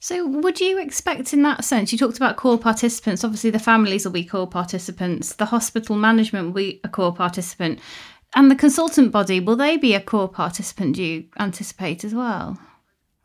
So, 0.00 0.26
would 0.26 0.60
you 0.60 0.78
expect 0.78 1.32
in 1.32 1.42
that 1.42 1.64
sense? 1.64 1.90
You 1.90 1.98
talked 1.98 2.16
about 2.16 2.36
core 2.36 2.58
participants. 2.58 3.24
Obviously, 3.24 3.50
the 3.50 3.58
families 3.58 4.04
will 4.04 4.12
be 4.12 4.24
core 4.24 4.46
participants, 4.46 5.34
the 5.34 5.46
hospital 5.46 5.96
management 5.96 6.46
will 6.46 6.52
be 6.52 6.80
a 6.84 6.88
core 6.88 7.14
participant, 7.14 7.80
and 8.34 8.50
the 8.50 8.56
consultant 8.56 9.10
body 9.10 9.40
will 9.40 9.56
they 9.56 9.76
be 9.76 9.94
a 9.94 10.00
core 10.00 10.28
participant? 10.28 10.96
Do 10.96 11.02
you 11.02 11.24
anticipate 11.38 12.04
as 12.04 12.14
well? 12.14 12.58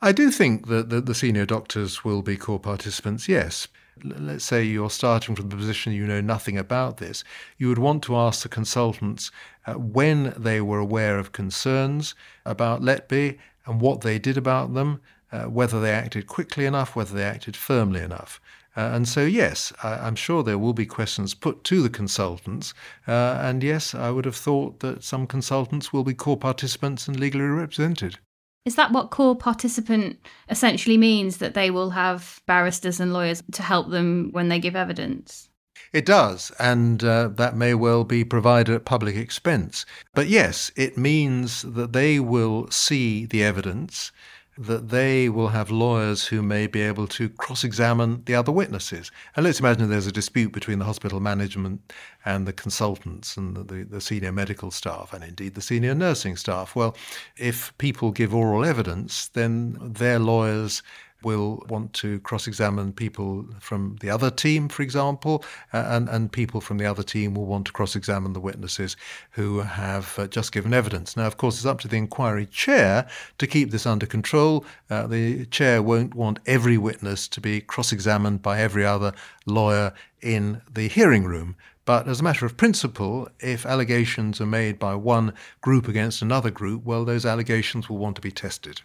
I 0.01 0.11
do 0.11 0.31
think 0.31 0.67
that 0.67 0.89
the, 0.89 0.99
the 0.99 1.15
senior 1.15 1.45
doctors 1.45 2.03
will 2.03 2.23
be 2.23 2.37
core 2.37 2.59
participants, 2.59 3.29
yes 3.29 3.67
let's 4.03 4.45
say 4.45 4.63
you're 4.63 4.89
starting 4.89 5.35
from 5.35 5.49
the 5.49 5.55
position 5.55 5.93
you 5.93 6.07
know 6.07 6.21
nothing 6.21 6.57
about 6.57 6.97
this, 6.97 7.23
you 7.57 7.67
would 7.67 7.77
want 7.77 8.03
to 8.03 8.15
ask 8.15 8.43
the 8.43 8.49
consultants 8.49 9.31
uh, 9.65 9.73
when 9.73 10.33
they 10.37 10.61
were 10.61 10.79
aware 10.79 11.17
of 11.19 11.31
concerns 11.31 12.15
about 12.45 12.81
Letby 12.81 13.37
and 13.65 13.81
what 13.81 14.01
they 14.01 14.19
did 14.19 14.37
about 14.37 14.73
them, 14.73 15.01
uh, 15.31 15.43
whether 15.43 15.79
they 15.79 15.91
acted 15.91 16.27
quickly 16.27 16.65
enough, 16.65 16.95
whether 16.95 17.15
they 17.15 17.23
acted 17.23 17.55
firmly 17.55 18.01
enough. 18.01 18.39
Uh, 18.75 18.89
and 18.93 19.07
so, 19.07 19.23
yes, 19.23 19.71
I, 19.83 20.07
am 20.07 20.15
sure 20.15 20.41
there 20.41 20.57
will 20.57 20.73
be 20.73 20.85
questions 20.85 21.35
put 21.35 21.63
to 21.65 21.81
the 21.83 21.89
consultants. 21.89 22.73
Uh, 23.07 23.37
and 23.39 23.61
yes, 23.61 23.93
I 23.93 24.09
would 24.09 24.25
have 24.25 24.35
thought 24.35 24.79
that 24.79 25.03
some 25.03 25.27
consultants 25.27 25.93
will 25.93 26.03
be 26.03 26.15
core 26.15 26.37
participants 26.37 27.07
and 27.07 27.19
legally 27.19 27.45
represented. 27.45 28.17
Is 28.65 28.75
that 28.75 28.91
what 28.93 29.11
core 29.11 29.35
participant 29.35 30.19
essentially 30.49 30.97
means 30.97 31.37
that 31.37 31.53
they 31.53 31.69
will 31.69 31.89
have 31.89 32.41
barristers 32.45 32.99
and 32.99 33.11
lawyers 33.11 33.43
to 33.51 33.61
help 33.61 33.89
them 33.89 34.29
when 34.31 34.47
they 34.47 34.59
give 34.59 34.75
evidence? 34.75 35.49
It 35.91 36.05
does, 36.05 36.51
and 36.59 37.03
uh, 37.03 37.27
that 37.35 37.55
may 37.55 37.73
well 37.73 38.03
be 38.03 38.23
provided 38.23 38.73
at 38.73 38.85
public 38.85 39.15
expense. 39.15 39.85
But 40.15 40.27
yes, 40.27 40.71
it 40.75 40.97
means 40.97 41.61
that 41.63 41.93
they 41.93 42.19
will 42.19 42.69
see 42.71 43.25
the 43.25 43.43
evidence 43.43 44.11
that 44.57 44.89
they 44.89 45.29
will 45.29 45.47
have 45.47 45.71
lawyers 45.71 46.27
who 46.27 46.41
may 46.41 46.67
be 46.67 46.81
able 46.81 47.07
to 47.07 47.29
cross 47.29 47.63
examine 47.63 48.23
the 48.25 48.35
other 48.35 48.51
witnesses. 48.51 49.11
And 49.35 49.43
let's 49.45 49.59
imagine 49.59 49.89
there's 49.89 50.07
a 50.07 50.11
dispute 50.11 50.51
between 50.51 50.79
the 50.79 50.85
hospital 50.85 51.19
management 51.19 51.91
and 52.23 52.47
the 52.47 52.53
consultants 52.53 53.35
and 53.35 53.55
the, 53.55 53.63
the, 53.63 53.83
the, 53.83 54.01
senior 54.01 54.31
medical 54.31 54.69
staff, 54.69 55.11
and 55.11 55.23
indeed 55.23 55.55
the 55.55 55.61
senior 55.61 55.95
nursing 55.95 56.35
staff. 56.35 56.75
Well, 56.75 56.95
if 57.35 57.75
people 57.77 58.11
give 58.11 58.35
oral 58.35 58.63
evidence, 58.63 59.27
then 59.29 59.77
their 59.81 60.19
lawyers 60.19 60.83
will 61.23 61.63
want 61.69 61.93
to 61.93 62.19
cross 62.19 62.47
examine 62.47 62.93
people 62.93 63.45
from 63.59 63.97
the 64.01 64.09
other 64.09 64.29
team, 64.29 64.69
for 64.69 64.83
example, 64.83 65.43
and, 65.71 66.09
and 66.09 66.31
people 66.31 66.61
from 66.61 66.77
the 66.77 66.85
other 66.85 67.03
team 67.03 67.33
will 67.33 67.45
want 67.45 67.65
to 67.67 67.71
cross 67.71 67.95
examine 67.95 68.33
the 68.33 68.39
witnesses 68.39 68.95
who 69.31 69.59
have 69.59 70.17
uh, 70.17 70.27
just 70.27 70.51
given 70.51 70.73
evidence. 70.73 71.17
Now, 71.17 71.25
of 71.25 71.37
course, 71.37 71.57
it's 71.57 71.65
up 71.65 71.79
to 71.81 71.87
the 71.87 71.97
inquiry 71.97 72.45
chair 72.45 73.07
to 73.37 73.47
keep 73.47 73.71
this 73.71 73.85
under 73.85 74.05
control. 74.05 74.65
Uh, 74.89 75.07
the 75.07 75.45
chair 75.47 75.81
won't 75.81 76.15
want 76.15 76.39
every 76.45 76.77
witness 76.77 77.27
to 77.29 77.41
be 77.41 77.61
cross 77.61 77.91
examined 77.91 78.41
by 78.41 78.59
every 78.59 78.85
other 78.85 79.13
lawyer 79.45 79.93
in 80.21 80.61
the 80.71 80.87
hearing 80.87 81.25
room. 81.25 81.55
But 81.85 82.07
as 82.07 82.21
a 82.21 82.23
matter 82.23 82.45
of 82.45 82.55
principle, 82.55 83.27
if 83.39 83.65
allegations 83.65 84.39
are 84.39 84.45
made 84.45 84.79
by 84.79 84.95
one 84.95 85.33
group 85.59 85.87
against 85.87 86.21
another 86.21 86.49
group, 86.49 86.85
well, 86.85 87.03
those 87.03 87.25
allegations 87.25 87.89
will 87.89 87.97
want 87.97 88.15
to 88.15 88.21
be 88.21 88.31
tested. 88.31 88.81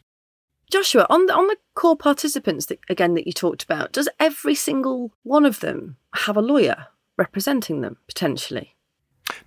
Joshua, 0.71 1.07
on 1.09 1.27
the, 1.27 1.35
on 1.35 1.47
the 1.47 1.57
core 1.75 1.97
participants 1.97 2.67
that 2.67 2.79
again 2.89 3.15
that 3.15 3.27
you 3.27 3.33
talked 3.33 3.63
about, 3.63 3.93
does 3.93 4.09
every 4.21 4.55
single 4.55 5.13
one 5.23 5.47
of 5.47 5.61
them 5.61 5.97
have 6.15 6.37
a 6.37 6.43
lawyer 6.43 6.89
representing 7.17 7.81
them 7.81 7.97
potentially? 8.07 8.75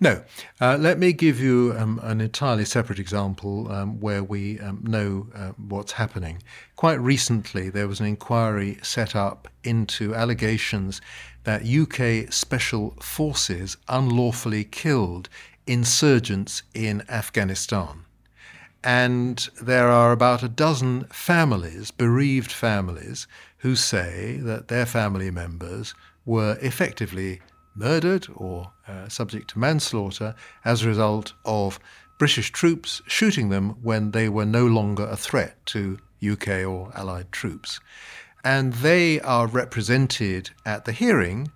No. 0.00 0.22
Uh, 0.60 0.76
let 0.78 0.98
me 0.98 1.12
give 1.12 1.40
you 1.40 1.74
um, 1.76 2.00
an 2.02 2.20
entirely 2.20 2.64
separate 2.64 2.98
example 2.98 3.70
um, 3.70 4.00
where 4.00 4.22
we 4.22 4.58
um, 4.60 4.82
know 4.86 5.28
uh, 5.34 5.52
what's 5.56 5.92
happening. 5.92 6.42
Quite 6.76 7.00
recently, 7.00 7.70
there 7.70 7.88
was 7.88 8.00
an 8.00 8.06
inquiry 8.06 8.78
set 8.82 9.14
up 9.16 9.48
into 9.64 10.14
allegations 10.14 11.00
that 11.44 11.66
UK 11.66 12.32
special 12.32 12.96
forces 13.00 13.76
unlawfully 13.88 14.64
killed 14.64 15.28
insurgents 15.66 16.62
in 16.74 17.02
Afghanistan. 17.08 18.01
And 18.84 19.48
there 19.60 19.88
are 19.88 20.10
about 20.10 20.42
a 20.42 20.48
dozen 20.48 21.04
families, 21.04 21.90
bereaved 21.90 22.50
families, 22.50 23.26
who 23.58 23.76
say 23.76 24.38
that 24.42 24.68
their 24.68 24.86
family 24.86 25.30
members 25.30 25.94
were 26.26 26.58
effectively 26.60 27.40
murdered 27.74 28.26
or 28.34 28.72
uh, 28.88 29.08
subject 29.08 29.50
to 29.50 29.58
manslaughter 29.58 30.34
as 30.64 30.82
a 30.82 30.88
result 30.88 31.32
of 31.44 31.78
British 32.18 32.50
troops 32.50 33.02
shooting 33.06 33.48
them 33.48 33.70
when 33.82 34.10
they 34.10 34.28
were 34.28 34.44
no 34.44 34.66
longer 34.66 35.06
a 35.06 35.16
threat 35.16 35.64
to 35.66 35.98
UK 36.22 36.64
or 36.66 36.92
Allied 36.94 37.32
troops. 37.32 37.80
And 38.44 38.72
they 38.74 39.20
are 39.20 39.46
represented 39.46 40.50
at 40.66 40.84
the 40.84 40.92
hearing 40.92 41.50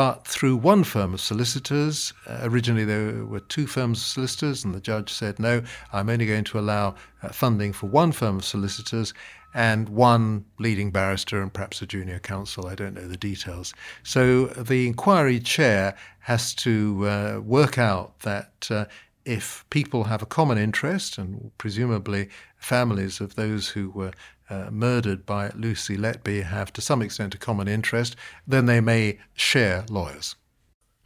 but 0.00 0.26
through 0.26 0.56
one 0.56 0.82
firm 0.82 1.12
of 1.12 1.20
solicitors. 1.20 2.14
Uh, 2.26 2.38
originally, 2.44 2.86
there 2.86 3.22
were 3.26 3.38
two 3.38 3.66
firms 3.66 3.98
of 3.98 4.04
solicitors, 4.06 4.64
and 4.64 4.74
the 4.74 4.80
judge 4.80 5.12
said, 5.12 5.38
No, 5.38 5.62
I'm 5.92 6.08
only 6.08 6.24
going 6.24 6.44
to 6.44 6.58
allow 6.58 6.94
uh, 7.22 7.28
funding 7.28 7.74
for 7.74 7.86
one 7.86 8.12
firm 8.12 8.36
of 8.36 8.44
solicitors 8.46 9.12
and 9.52 9.90
one 9.90 10.46
leading 10.58 10.90
barrister 10.90 11.42
and 11.42 11.52
perhaps 11.52 11.82
a 11.82 11.86
junior 11.86 12.18
counsel. 12.18 12.66
I 12.66 12.76
don't 12.76 12.94
know 12.94 13.06
the 13.06 13.18
details. 13.18 13.74
So 14.02 14.46
the 14.46 14.86
inquiry 14.86 15.38
chair 15.38 15.94
has 16.20 16.54
to 16.54 17.06
uh, 17.06 17.40
work 17.44 17.76
out 17.76 18.20
that 18.20 18.68
uh, 18.70 18.86
if 19.26 19.66
people 19.68 20.04
have 20.04 20.22
a 20.22 20.32
common 20.38 20.56
interest, 20.56 21.18
and 21.18 21.50
presumably 21.58 22.30
families 22.56 23.20
of 23.20 23.34
those 23.34 23.68
who 23.68 23.90
were 23.90 24.12
uh, 24.50 24.68
murdered 24.70 25.24
by 25.24 25.50
Lucy 25.54 25.96
Letby 25.96 26.42
have 26.42 26.72
to 26.74 26.80
some 26.80 27.00
extent 27.00 27.34
a 27.34 27.38
common 27.38 27.68
interest, 27.68 28.16
then 28.46 28.66
they 28.66 28.80
may 28.80 29.18
share 29.34 29.84
lawyers. 29.88 30.34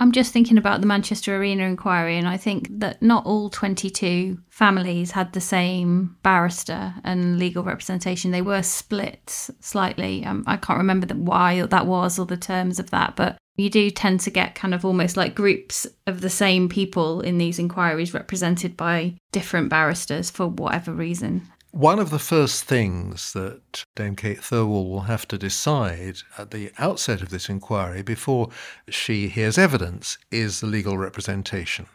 I'm 0.00 0.10
just 0.10 0.32
thinking 0.32 0.58
about 0.58 0.80
the 0.80 0.88
Manchester 0.88 1.36
Arena 1.36 1.64
inquiry, 1.64 2.18
and 2.18 2.26
I 2.26 2.36
think 2.36 2.66
that 2.80 3.00
not 3.00 3.26
all 3.26 3.48
22 3.48 4.38
families 4.50 5.12
had 5.12 5.32
the 5.32 5.40
same 5.40 6.16
barrister 6.24 6.94
and 7.04 7.38
legal 7.38 7.62
representation. 7.62 8.32
They 8.32 8.42
were 8.42 8.62
split 8.62 9.50
slightly. 9.60 10.24
Um, 10.24 10.42
I 10.48 10.56
can't 10.56 10.78
remember 10.78 11.06
the, 11.06 11.14
why 11.14 11.62
that 11.62 11.86
was 11.86 12.18
or 12.18 12.26
the 12.26 12.36
terms 12.36 12.80
of 12.80 12.90
that, 12.90 13.14
but 13.14 13.38
you 13.56 13.70
do 13.70 13.88
tend 13.88 14.18
to 14.20 14.30
get 14.30 14.56
kind 14.56 14.74
of 14.74 14.84
almost 14.84 15.16
like 15.16 15.36
groups 15.36 15.86
of 16.08 16.20
the 16.20 16.30
same 16.30 16.68
people 16.68 17.20
in 17.20 17.38
these 17.38 17.60
inquiries 17.60 18.12
represented 18.12 18.76
by 18.76 19.14
different 19.30 19.68
barristers 19.68 20.28
for 20.28 20.48
whatever 20.48 20.92
reason. 20.92 21.48
One 21.74 21.98
of 21.98 22.10
the 22.10 22.20
first 22.20 22.66
things 22.66 23.32
that 23.32 23.84
Dame 23.96 24.14
Kate 24.14 24.38
Thirlwall 24.38 24.88
will 24.88 25.00
have 25.00 25.26
to 25.26 25.36
decide 25.36 26.18
at 26.38 26.52
the 26.52 26.70
outset 26.78 27.20
of 27.20 27.30
this 27.30 27.48
inquiry 27.48 28.00
before 28.00 28.50
she 28.88 29.26
hears 29.26 29.58
evidence 29.58 30.16
is 30.30 30.60
the 30.60 30.68
legal 30.68 30.96
representation. 30.96 31.86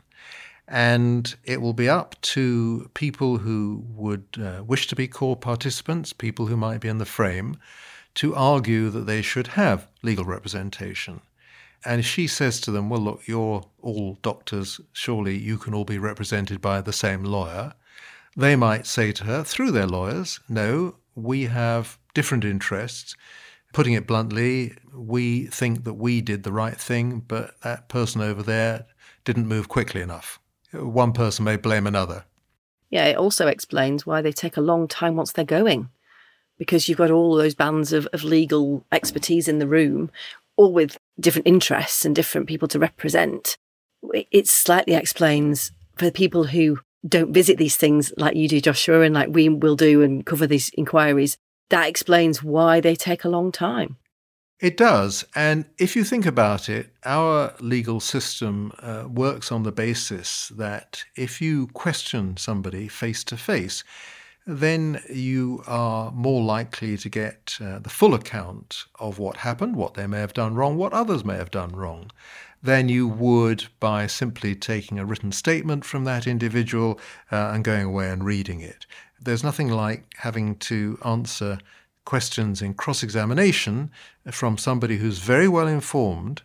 And 0.68 1.34
it 1.46 1.62
will 1.62 1.72
be 1.72 1.88
up 1.88 2.20
to 2.24 2.92
people 2.94 3.38
who 3.38 3.86
would 3.96 4.26
uh, 4.38 4.66
wish 4.66 4.88
to 4.88 4.98
be 4.98 5.08
core 5.08 5.38
participants, 5.38 6.12
people 6.12 6.48
who 6.48 6.58
might 6.58 6.82
be 6.82 6.90
in 6.90 6.98
the 6.98 7.06
frame, 7.06 7.56
to 8.16 8.36
argue 8.36 8.90
that 8.90 9.06
they 9.06 9.22
should 9.22 9.48
have 9.48 9.88
legal 10.02 10.26
representation. 10.26 11.22
And 11.86 12.04
she 12.04 12.28
says 12.28 12.60
to 12.62 12.72
them, 12.72 12.90
Well, 12.90 13.00
look, 13.00 13.30
you're 13.30 13.64
all 13.82 14.20
doctors, 14.22 14.82
surely 14.92 15.38
you 15.38 15.58
can 15.58 15.74
all 15.74 15.86
be 15.86 15.98
represented 15.98 16.60
by 16.60 16.82
the 16.82 16.92
same 16.92 17.24
lawyer. 17.24 17.76
They 18.40 18.56
might 18.56 18.88
say 18.88 19.12
to 19.12 19.26
her, 19.26 19.44
through 19.44 19.72
their 19.72 19.86
lawyers, 19.86 20.40
no, 20.48 20.96
we 21.14 21.48
have 21.48 22.00
different 22.14 22.46
interests. 22.46 23.14
Putting 23.74 23.92
it 23.96 24.08
bluntly, 24.08 24.76
we 24.96 25.48
think 25.48 25.84
that 25.84 25.96
we 25.96 26.22
did 26.22 26.44
the 26.44 26.54
right 26.54 26.78
thing, 26.78 27.20
but 27.28 27.60
that 27.64 27.90
person 27.90 28.22
over 28.22 28.42
there 28.42 28.86
didn't 29.26 29.50
move 29.50 29.68
quickly 29.68 30.00
enough. 30.00 30.40
One 30.72 31.12
person 31.12 31.44
may 31.44 31.58
blame 31.58 31.86
another. 31.86 32.24
Yeah, 32.90 33.08
it 33.08 33.18
also 33.18 33.48
explains 33.48 34.06
why 34.06 34.22
they 34.22 34.32
take 34.32 34.56
a 34.56 34.62
long 34.62 34.88
time 34.88 35.18
once 35.18 35.34
they're 35.34 35.44
going, 35.44 35.90
because 36.58 36.88
you've 36.88 36.98
got 36.98 37.12
all 37.12 37.36
those 37.36 37.56
bands 37.56 37.92
of, 37.92 38.08
of 38.14 38.24
legal 38.24 38.86
expertise 38.90 39.50
in 39.50 39.60
the 39.60 39.68
room, 39.68 40.12
all 40.56 40.72
with 40.72 40.98
different 41.20 41.46
interests 41.46 42.06
and 42.06 42.16
different 42.16 42.48
people 42.48 42.70
to 42.70 42.80
represent. 42.80 43.58
It 44.32 44.48
slightly 44.48 44.94
explains 44.94 45.74
for 45.98 46.10
people 46.10 46.46
who 46.46 46.80
don't 47.08 47.34
visit 47.34 47.58
these 47.58 47.76
things 47.76 48.12
like 48.18 48.36
you 48.36 48.48
do, 48.48 48.60
Joshua, 48.60 49.02
and 49.02 49.14
like 49.14 49.30
we 49.30 49.50
will 49.50 49.76
do 49.76 50.02
and 50.02 50.26
cover 50.26 50.48
these 50.48 50.70
inquiries, 50.78 51.38
that 51.70 51.88
explains 51.88 52.44
why 52.44 52.80
they 52.80 52.96
take 52.96 53.24
a 53.24 53.30
long 53.30 53.52
time. 53.52 53.98
It 54.60 54.76
does. 54.76 55.26
And 55.36 55.66
if 55.78 55.96
you 55.96 56.04
think 56.04 56.26
about 56.26 56.68
it, 56.68 56.94
our 57.06 57.54
legal 57.62 58.02
system 58.02 58.74
uh, 58.80 59.06
works 59.08 59.52
on 59.52 59.64
the 59.64 59.72
basis 59.72 60.50
that 60.50 61.04
if 61.16 61.42
you 61.42 61.68
question 61.68 62.36
somebody 62.36 62.90
face 62.90 63.24
to 63.26 63.38
face, 63.38 63.86
then 64.46 65.02
you 65.10 65.64
are 65.66 66.12
more 66.12 66.42
likely 66.44 66.98
to 66.98 67.08
get 67.08 67.58
uh, 67.62 67.80
the 67.80 67.90
full 67.90 68.14
account 68.14 68.84
of 69.00 69.20
what 69.20 69.38
happened, 69.38 69.76
what 69.76 69.94
they 69.94 70.08
may 70.08 70.20
have 70.20 70.34
done 70.34 70.56
wrong, 70.56 70.76
what 70.76 70.92
others 70.92 71.24
may 71.24 71.36
have 71.36 71.52
done 71.52 71.74
wrong 71.74 72.12
than 72.62 72.90
you 72.90 73.08
would 73.08 73.68
by 73.80 74.08
simply 74.08 74.56
taking 74.56 75.00
a 75.00 75.06
written 75.06 75.32
statement 75.32 75.86
from 75.86 76.04
that 76.04 76.28
individual 76.28 77.00
uh, 77.32 77.52
and 77.54 77.64
going 77.64 77.86
away 77.86 78.10
and 78.10 78.24
reading 78.24 78.60
it. 78.62 78.86
There's 79.22 79.44
nothing 79.44 79.70
like 79.70 80.06
having 80.18 80.56
to 80.56 80.98
answer 81.04 81.60
questions 82.06 82.62
in 82.62 82.74
cross 82.74 83.04
examination 83.04 83.92
from 84.32 84.58
somebody 84.58 84.98
who's 84.98 85.20
very 85.20 85.48
well 85.48 85.68
informed 85.68 86.42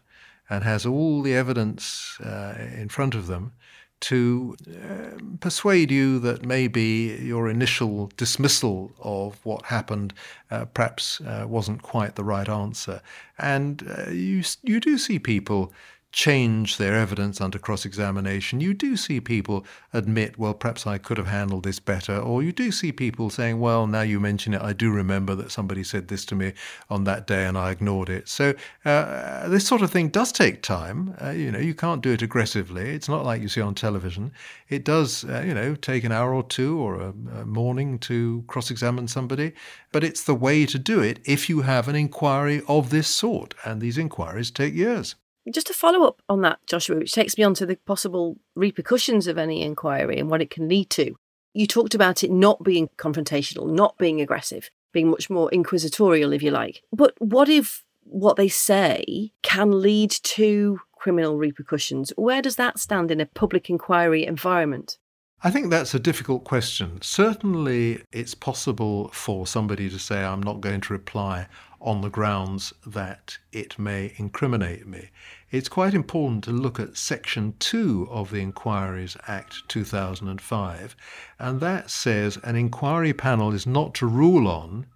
and 0.50 0.62
has 0.62 0.84
all 0.84 1.22
the 1.22 1.34
evidence 1.34 2.18
uh, 2.20 2.54
in 2.76 2.88
front 2.88 3.14
of 3.14 3.26
them 3.26 3.52
to 4.00 4.54
uh, 4.68 5.18
persuade 5.40 5.90
you 5.90 6.18
that 6.18 6.44
maybe 6.44 7.18
your 7.22 7.48
initial 7.48 8.10
dismissal 8.18 8.92
of 8.98 9.38
what 9.46 9.64
happened 9.64 10.12
uh, 10.50 10.66
perhaps 10.66 11.22
uh, 11.22 11.46
wasn't 11.48 11.80
quite 11.80 12.14
the 12.14 12.24
right 12.24 12.48
answer. 12.48 13.00
And 13.38 13.82
uh, 13.88 14.10
you, 14.10 14.42
you 14.62 14.80
do 14.80 14.98
see 14.98 15.18
people 15.18 15.72
change 16.14 16.76
their 16.76 16.94
evidence 16.94 17.40
under 17.40 17.58
cross 17.58 17.84
examination, 17.84 18.60
you 18.60 18.72
do 18.72 18.96
see 18.96 19.20
people 19.20 19.66
admit, 19.92 20.38
well, 20.38 20.54
perhaps 20.54 20.86
I 20.86 20.96
could 20.96 21.18
have 21.18 21.26
handled 21.26 21.64
this 21.64 21.80
better. 21.80 22.16
Or 22.16 22.40
you 22.40 22.52
do 22.52 22.70
see 22.70 22.92
people 22.92 23.30
saying, 23.30 23.58
well, 23.58 23.88
now 23.88 24.02
you 24.02 24.20
mention 24.20 24.54
it, 24.54 24.62
I 24.62 24.74
do 24.74 24.92
remember 24.92 25.34
that 25.34 25.50
somebody 25.50 25.82
said 25.82 26.06
this 26.06 26.24
to 26.26 26.36
me 26.36 26.52
on 26.88 27.02
that 27.02 27.26
day 27.26 27.46
and 27.46 27.58
I 27.58 27.72
ignored 27.72 28.08
it. 28.08 28.28
So 28.28 28.54
uh, 28.84 29.48
this 29.48 29.66
sort 29.66 29.82
of 29.82 29.90
thing 29.90 30.08
does 30.08 30.30
take 30.30 30.62
time. 30.62 31.16
Uh, 31.20 31.30
you 31.30 31.50
know, 31.50 31.58
you 31.58 31.74
can't 31.74 32.00
do 32.00 32.12
it 32.12 32.22
aggressively. 32.22 32.90
It's 32.90 33.08
not 33.08 33.24
like 33.24 33.42
you 33.42 33.48
see 33.48 33.60
on 33.60 33.74
television. 33.74 34.30
It 34.68 34.84
does, 34.84 35.24
uh, 35.24 35.42
you 35.44 35.52
know, 35.52 35.74
take 35.74 36.04
an 36.04 36.12
hour 36.12 36.32
or 36.32 36.44
two 36.44 36.78
or 36.78 36.94
a, 36.94 37.08
a 37.40 37.44
morning 37.44 37.98
to 38.00 38.44
cross 38.46 38.70
examine 38.70 39.08
somebody. 39.08 39.52
But 39.90 40.04
it's 40.04 40.22
the 40.22 40.34
way 40.36 40.64
to 40.66 40.78
do 40.78 41.00
it 41.00 41.18
if 41.24 41.48
you 41.48 41.62
have 41.62 41.88
an 41.88 41.96
inquiry 41.96 42.62
of 42.68 42.90
this 42.90 43.08
sort. 43.08 43.54
And 43.64 43.80
these 43.80 43.98
inquiries 43.98 44.52
take 44.52 44.74
years. 44.74 45.16
Just 45.50 45.66
to 45.66 45.74
follow 45.74 46.06
up 46.06 46.22
on 46.28 46.40
that, 46.42 46.58
Joshua, 46.66 46.96
which 46.96 47.12
takes 47.12 47.36
me 47.36 47.44
on 47.44 47.54
to 47.54 47.66
the 47.66 47.76
possible 47.76 48.38
repercussions 48.54 49.26
of 49.26 49.36
any 49.36 49.62
inquiry 49.62 50.18
and 50.18 50.30
what 50.30 50.40
it 50.40 50.50
can 50.50 50.68
lead 50.68 50.90
to. 50.90 51.16
You 51.52 51.66
talked 51.66 51.94
about 51.94 52.24
it 52.24 52.30
not 52.30 52.64
being 52.64 52.88
confrontational, 52.96 53.70
not 53.70 53.98
being 53.98 54.20
aggressive, 54.20 54.70
being 54.92 55.10
much 55.10 55.28
more 55.28 55.50
inquisitorial, 55.50 56.32
if 56.32 56.42
you 56.42 56.50
like. 56.50 56.82
But 56.92 57.14
what 57.18 57.48
if 57.48 57.84
what 58.04 58.36
they 58.36 58.48
say 58.48 59.32
can 59.42 59.82
lead 59.82 60.10
to 60.10 60.80
criminal 60.96 61.36
repercussions? 61.36 62.12
Where 62.16 62.42
does 62.42 62.56
that 62.56 62.78
stand 62.78 63.10
in 63.10 63.20
a 63.20 63.26
public 63.26 63.68
inquiry 63.68 64.26
environment? 64.26 64.98
I 65.42 65.50
think 65.50 65.68
that's 65.68 65.94
a 65.94 65.98
difficult 65.98 66.44
question. 66.44 67.02
Certainly, 67.02 68.02
it's 68.12 68.34
possible 68.34 69.10
for 69.12 69.46
somebody 69.46 69.90
to 69.90 69.98
say, 69.98 70.24
I'm 70.24 70.42
not 70.42 70.62
going 70.62 70.80
to 70.80 70.92
reply 70.94 71.48
on 71.82 72.00
the 72.00 72.08
grounds 72.08 72.72
that 72.86 73.36
it 73.52 73.78
may 73.78 74.14
incriminate 74.16 74.86
me. 74.86 75.10
It's 75.54 75.68
quite 75.68 75.94
important 75.94 76.42
to 76.44 76.50
look 76.50 76.80
at 76.80 76.96
Section 76.96 77.54
2 77.60 78.08
of 78.10 78.32
the 78.32 78.40
Inquiries 78.40 79.16
Act 79.28 79.68
2005, 79.68 80.96
and 81.38 81.60
that 81.60 81.92
says 81.92 82.40
an 82.42 82.56
inquiry 82.56 83.12
panel 83.12 83.54
is 83.54 83.64
not 83.64 83.94
to 83.94 84.06
rule 84.06 84.48
on 84.48 84.86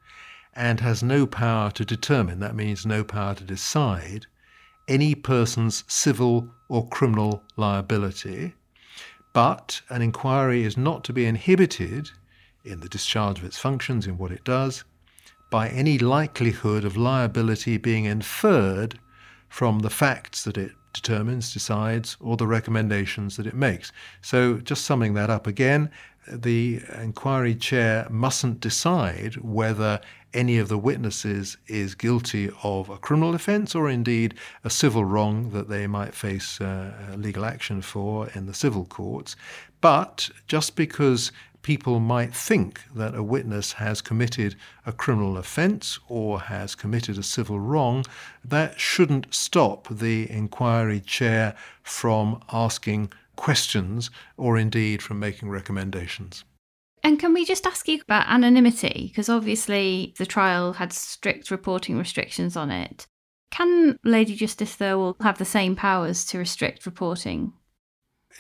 and 0.57 0.81
has 0.81 1.01
no 1.01 1.29
power 1.29 1.71
to 1.71 1.85
determine, 1.85 2.41
that 2.41 2.57
means 2.57 2.85
no 2.85 3.05
power 3.05 3.37
to 3.37 3.45
decide, 3.45 4.27
any 4.89 5.15
person's 5.15 5.85
civil 5.87 6.53
or 6.69 6.89
criminal 6.89 7.45
liability. 7.55 8.55
But 9.33 9.81
an 9.89 10.03
inquiry 10.03 10.65
is 10.65 10.77
not 10.77 11.05
to 11.05 11.13
be 11.13 11.25
inhibited 11.25 12.11
in 12.65 12.81
the 12.81 12.89
discharge 12.89 13.39
of 13.39 13.45
its 13.45 13.61
functions, 13.61 14.09
in 14.09 14.19
what 14.19 14.33
it 14.33 14.43
does, 14.43 14.83
by 15.51 15.69
any 15.69 16.01
likelihood 16.01 16.85
of 16.85 16.97
liability 16.97 17.77
being 17.77 18.07
inferred 18.07 18.99
from 19.49 19.81
the 19.81 19.91
facts 19.91 20.45
that 20.45 20.59
it 20.59 20.73
determines, 20.93 21.53
decides, 21.53 22.17
or 22.21 22.37
the 22.37 22.47
recommendations 22.47 23.37
that 23.37 23.47
it 23.47 23.55
makes. 23.55 23.93
So, 24.23 24.59
just 24.59 24.85
summing 24.85 25.15
that 25.15 25.31
up 25.31 25.47
again, 25.47 25.91
the 26.31 26.83
inquiry 27.01 27.55
chair 27.55 28.07
mustn't 28.11 28.61
decide 28.61 29.37
whether 29.37 30.01
any 30.35 30.59
of 30.59 30.69
the 30.69 30.79
witnesses 30.79 31.57
is 31.67 31.95
guilty 31.95 32.51
of 32.63 32.91
a 32.91 32.99
criminal 32.99 33.35
offence 33.35 33.75
or 33.75 33.89
indeed 33.89 34.35
a 34.63 34.71
civil 34.71 35.05
wrong 35.05 35.51
that 35.51 35.69
they 35.69 35.87
might 35.87 36.15
face 36.15 36.61
uh, 36.61 36.93
legal 37.17 37.45
action 37.45 37.81
for 37.81 38.29
in 38.35 38.47
the 38.47 38.53
civil 38.53 38.85
courts. 38.85 39.37
But 39.81 40.29
just 40.47 40.77
because 40.77 41.33
people 41.69 42.01
might 42.01 42.35
think 42.35 42.81
that 42.95 43.15
a 43.15 43.23
witness 43.23 43.75
has 43.75 44.01
committed 44.01 44.57
a 44.87 44.91
criminal 44.91 45.37
offence 45.37 45.99
or 46.09 46.41
has 46.41 46.75
committed 46.75 47.19
a 47.19 47.23
civil 47.23 47.61
wrong, 47.61 48.03
that 48.43 48.81
shouldn't 48.81 49.35
stop 49.35 49.87
the 49.91 50.31
inquiry 50.31 50.99
chair 50.99 51.55
from 51.83 52.41
asking 52.51 53.13
questions 53.37 54.11
or 54.39 54.57
indeed 54.57 55.03
from 55.03 55.19
making 55.19 55.51
recommendations. 55.51 56.43
And 57.03 57.19
can 57.19 57.35
we 57.35 57.45
just 57.45 57.67
ask 57.67 57.87
you 57.87 58.01
about 58.01 58.29
anonymity? 58.29 59.09
Because 59.09 59.29
obviously 59.29 60.15
the 60.17 60.25
trial 60.25 60.73
had 60.73 60.91
strict 60.95 61.51
reporting 61.51 61.99
restrictions 61.99 62.57
on 62.57 62.71
it. 62.71 63.07
Can 63.51 63.99
Lady 64.05 64.35
Justice 64.35 64.75
Thirlwall 64.75 65.21
have 65.21 65.37
the 65.37 65.45
same 65.45 65.77
powers 65.77 66.25
to 66.29 66.39
restrict 66.39 66.87
reporting? 66.87 67.53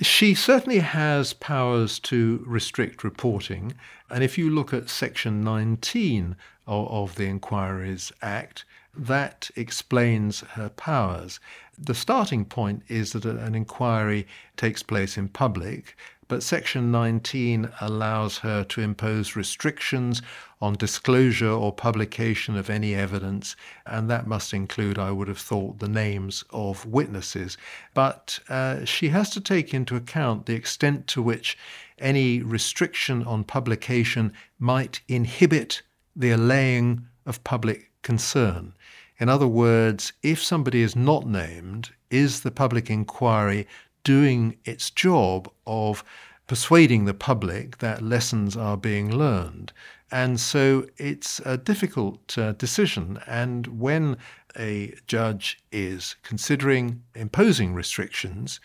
She 0.01 0.35
certainly 0.35 0.79
has 0.79 1.33
powers 1.33 1.99
to 2.01 2.45
restrict 2.47 3.03
reporting. 3.03 3.75
And 4.09 4.23
if 4.23 4.39
you 4.39 4.49
look 4.49 4.73
at 4.73 4.89
Section 4.89 5.43
19 5.43 6.37
of, 6.69 6.89
of 6.89 7.15
the 7.17 7.27
Inquiries 7.27 8.13
Act, 8.23 8.65
that 8.97 9.51
explains 9.57 10.41
her 10.41 10.69
powers. 10.69 11.41
The 11.77 11.95
starting 11.95 12.45
point 12.45 12.83
is 12.89 13.13
that 13.13 13.25
an 13.25 13.55
inquiry 13.57 14.27
takes 14.57 14.85
place 14.85 15.17
in 15.17 15.29
public, 15.29 15.97
but 16.29 16.43
Section 16.43 16.93
19 16.93 17.71
allows 17.81 18.39
her 18.39 18.63
to 18.63 18.81
impose 18.83 19.35
restrictions 19.35 20.21
on 20.61 20.75
disclosure 20.75 21.51
or 21.51 21.73
publication 21.73 22.57
of 22.57 22.69
any 22.69 22.95
evidence, 22.95 23.57
and 23.87 24.11
that 24.11 24.27
must 24.27 24.53
include, 24.53 24.99
I 24.99 25.11
would 25.11 25.29
have 25.29 25.39
thought, 25.39 25.79
the 25.79 25.89
names 25.89 26.45
of 26.51 26.85
witnesses. 26.85 27.57
But 27.95 28.39
uh, 28.49 28.85
she 28.85 29.09
has 29.09 29.31
to 29.31 29.41
take 29.41 29.73
into 29.73 29.97
account 29.97 30.47
the 30.47 30.55
extent 30.55 31.07
to 31.09 31.23
which 31.23 31.57
any 31.99 32.43
restriction 32.43 33.25
on 33.25 33.45
publication 33.45 34.33
might 34.59 35.01
inhibit 35.09 35.83
the 36.15 36.31
allaying 36.31 37.07
of 37.25 37.43
public 37.43 37.91
concern. 38.03 38.75
In 39.19 39.29
other 39.29 39.49
words, 39.49 40.13
if 40.23 40.43
somebody 40.43 40.83
is 40.83 40.95
not 40.95 41.27
named, 41.27 41.91
is 42.11 42.41
the 42.41 42.51
public 42.51 42.89
inquiry 42.89 43.67
doing 44.09 44.57
its 44.65 44.89
job 44.89 45.51
of 45.67 46.03
persuading 46.47 47.05
the 47.05 47.13
public 47.13 47.77
that 47.77 48.01
lessons 48.01 48.57
are 48.57 48.79
being 48.79 49.15
learned? 49.15 49.71
And 50.11 50.41
so 50.41 50.87
it's 50.97 51.41
a 51.45 51.59
difficult 51.59 52.39
uh, 52.39 52.53
decision. 52.53 53.19
And 53.27 53.67
when 53.67 54.17
a 54.59 54.95
judge 55.07 55.63
is 55.71 56.17
considering 56.23 57.03
imposing 57.15 57.75
restrictions, 57.75 58.61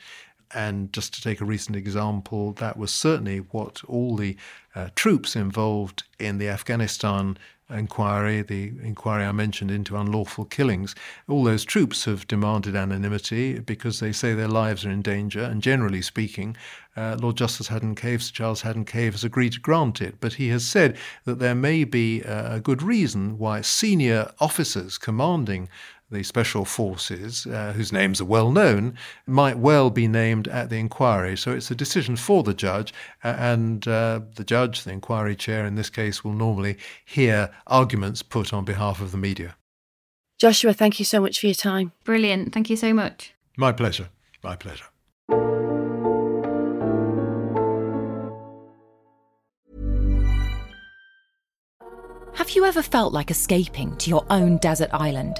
and 0.53 0.91
just 0.93 1.13
to 1.15 1.21
take 1.21 1.41
a 1.41 1.45
recent 1.45 1.75
example, 1.75 2.53
that 2.53 2.77
was 2.77 2.91
certainly 2.91 3.39
what 3.39 3.83
all 3.85 4.15
the 4.15 4.35
uh, 4.75 4.89
troops 4.95 5.35
involved 5.35 6.03
in 6.19 6.37
the 6.37 6.49
Afghanistan 6.49 7.37
inquiry, 7.69 8.41
the 8.41 8.73
inquiry 8.83 9.23
I 9.23 9.31
mentioned 9.31 9.71
into 9.71 9.97
unlawful 9.97 10.45
killings, 10.45 10.95
all 11.27 11.43
those 11.43 11.65
troops 11.65 12.05
have 12.05 12.27
demanded 12.27 12.75
anonymity 12.75 13.59
because 13.59 13.99
they 13.99 14.11
say 14.11 14.33
their 14.33 14.47
lives 14.47 14.85
are 14.85 14.91
in 14.91 15.01
danger. 15.01 15.41
And 15.43 15.61
generally 15.61 16.01
speaking, 16.01 16.55
uh, 16.95 17.17
Lord 17.19 17.37
Justice 17.37 17.67
Haddon 17.67 17.95
Cave, 17.95 18.21
Sir 18.21 18.33
Charles 18.33 18.61
Haddon 18.61 18.85
Cave, 18.85 19.13
has 19.13 19.23
agreed 19.23 19.53
to 19.53 19.59
grant 19.59 20.01
it. 20.01 20.15
But 20.19 20.33
he 20.33 20.49
has 20.49 20.65
said 20.65 20.97
that 21.25 21.39
there 21.39 21.55
may 21.55 21.83
be 21.83 22.21
a 22.21 22.59
good 22.59 22.83
reason 22.83 23.37
why 23.37 23.61
senior 23.61 24.31
officers 24.39 24.97
commanding 24.97 25.69
the 26.13 26.23
special 26.23 26.63
forces, 26.63 27.45
uh, 27.47 27.73
whose 27.75 27.91
names 27.91 28.21
are 28.21 28.25
well 28.25 28.51
known, 28.51 28.97
might 29.27 29.57
well 29.57 29.89
be 29.89 30.07
named 30.07 30.47
at 30.47 30.69
the 30.69 30.77
inquiry. 30.77 31.35
So 31.35 31.51
it's 31.51 31.71
a 31.71 31.75
decision 31.75 32.15
for 32.15 32.43
the 32.43 32.53
judge, 32.53 32.93
and 33.23 33.85
uh, 33.87 34.21
the 34.35 34.43
judge, 34.43 34.83
the 34.83 34.91
inquiry 34.91 35.35
chair 35.35 35.65
in 35.65 35.75
this 35.75 35.89
case, 35.89 36.23
will 36.23 36.33
normally 36.33 36.77
hear 37.03 37.49
arguments 37.67 38.21
put 38.21 38.53
on 38.53 38.63
behalf 38.63 39.01
of 39.01 39.11
the 39.11 39.17
media. 39.17 39.55
Joshua, 40.39 40.73
thank 40.73 40.99
you 40.99 41.05
so 41.05 41.19
much 41.19 41.39
for 41.39 41.47
your 41.47 41.55
time. 41.55 41.91
Brilliant. 42.03 42.53
Thank 42.53 42.69
you 42.69 42.75
so 42.75 42.93
much. 42.93 43.33
My 43.57 43.71
pleasure. 43.71 44.09
My 44.43 44.55
pleasure. 44.55 44.85
Have 52.33 52.49
you 52.49 52.65
ever 52.65 52.81
felt 52.81 53.13
like 53.13 53.31
escaping 53.31 53.95
to 53.97 54.09
your 54.09 54.25
own 54.29 54.57
desert 54.57 54.89
island? 54.91 55.39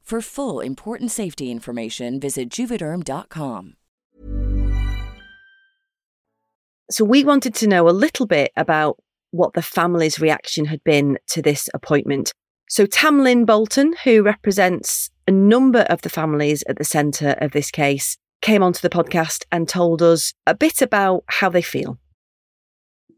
For 0.11 0.19
full 0.19 0.59
important 0.59 1.09
safety 1.09 1.49
information, 1.49 2.19
visit 2.19 2.49
juvederm.com. 2.49 3.75
So, 6.89 7.05
we 7.05 7.23
wanted 7.23 7.55
to 7.55 7.67
know 7.67 7.87
a 7.87 7.95
little 7.95 8.25
bit 8.25 8.51
about 8.57 8.97
what 9.29 9.53
the 9.53 9.61
family's 9.61 10.19
reaction 10.19 10.65
had 10.65 10.83
been 10.83 11.17
to 11.29 11.41
this 11.41 11.69
appointment. 11.73 12.33
So, 12.67 12.85
Tamlin 12.85 13.45
Bolton, 13.45 13.93
who 14.03 14.21
represents 14.21 15.11
a 15.29 15.31
number 15.31 15.83
of 15.89 16.01
the 16.01 16.09
families 16.09 16.61
at 16.67 16.75
the 16.75 16.83
centre 16.83 17.37
of 17.39 17.53
this 17.53 17.71
case, 17.71 18.17
came 18.41 18.61
onto 18.61 18.81
the 18.81 18.89
podcast 18.89 19.45
and 19.49 19.65
told 19.65 20.01
us 20.01 20.33
a 20.45 20.53
bit 20.53 20.81
about 20.81 21.23
how 21.27 21.47
they 21.47 21.61
feel. 21.61 21.97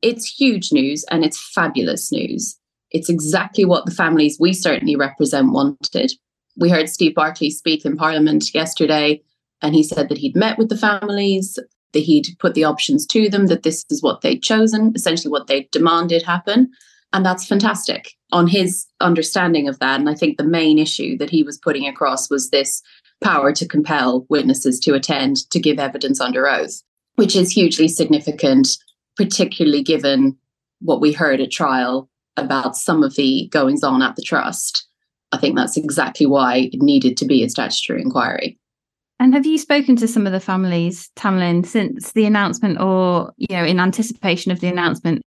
It's 0.04 0.28
huge 0.28 0.72
news 0.72 1.06
and 1.10 1.26
it's 1.26 1.42
fabulous 1.56 2.12
news. 2.12 2.60
It's 2.92 3.10
exactly 3.10 3.66
what 3.66 3.88
the 3.88 3.96
families 3.96 4.38
we 4.40 4.54
certainly 4.54 4.96
represent 4.96 5.52
wanted 5.52 6.14
we 6.56 6.70
heard 6.70 6.90
Steve 6.90 7.16
Barclay 7.16 7.50
speak 7.50 7.86
in 7.86 7.98
Parliament 7.98 8.54
yesterday, 8.54 9.22
and 9.62 9.74
he 9.74 9.84
said 9.84 10.10
that 10.10 10.18
he'd 10.18 10.36
met 10.36 10.58
with 10.58 10.70
the 10.70 10.78
families. 10.78 11.58
that 11.94 12.00
he'd 12.00 12.36
put 12.40 12.56
the 12.56 12.64
options 12.64 13.06
to 13.08 13.30
them, 13.30 13.48
that 13.48 13.64
this 13.64 13.86
is 13.90 14.02
what 14.02 14.22
they'd 14.22 14.44
chosen, 14.44 14.92
essentially 14.96 15.32
what 15.32 15.48
they 15.48 15.70
demanded 15.72 16.24
happen. 16.24 16.70
And 17.14 17.26
that's 17.26 17.46
fantastic 17.46 18.14
on 18.32 18.48
his 18.48 18.86
understanding 19.00 19.68
of 19.68 19.80
that. 19.80 20.00
And 20.00 20.10
I 20.10 20.16
think 20.16 20.38
the 20.38 20.44
main 20.44 20.80
issue 20.80 21.18
that 21.20 21.30
he 21.30 21.44
was 21.44 21.60
putting 21.60 21.88
across 21.88 22.30
was 22.30 22.50
this 22.50 22.82
power 23.24 23.54
to 23.54 23.68
compel 23.68 24.26
witnesses 24.30 24.80
to 24.82 24.96
attend 24.96 25.50
to 25.52 25.60
give 25.60 25.78
evidence 25.78 26.20
under 26.20 26.50
oath, 26.50 26.82
which 27.16 27.36
is 27.36 27.52
hugely 27.52 27.88
significant, 27.88 28.70
particularly 29.16 29.84
given 29.84 30.36
what 30.82 31.00
we 31.00 31.14
heard 31.14 31.40
at 31.40 31.52
trial 31.52 32.10
about 32.36 32.76
some 32.76 33.04
of 33.04 33.16
the 33.16 33.48
goings 33.52 33.84
on 33.84 34.02
at 34.02 34.16
the 34.16 34.24
trust. 34.24 34.88
I 35.34 35.38
think 35.38 35.56
that's 35.56 35.78
exactly 35.78 36.28
why 36.28 36.70
it 36.72 36.82
needed 36.82 37.18
to 37.18 37.26
be 37.26 37.44
a 37.44 37.50
statutory 37.50 38.02
inquiry. 38.02 38.60
And 39.20 39.34
have 39.34 39.46
you 39.46 39.58
spoken 39.58 39.96
to 39.96 40.08
some 40.08 40.28
of 40.28 40.34
the 40.34 40.40
families, 40.40 41.10
Tamlin, 41.16 41.66
since 41.66 42.12
the 42.12 42.26
announcement 42.26 42.80
or, 42.80 43.34
you 43.38 43.56
know, 43.56 43.64
in 43.64 43.80
anticipation 43.80 44.52
of 44.52 44.60
the 44.60 44.68
announcement? 44.68 45.22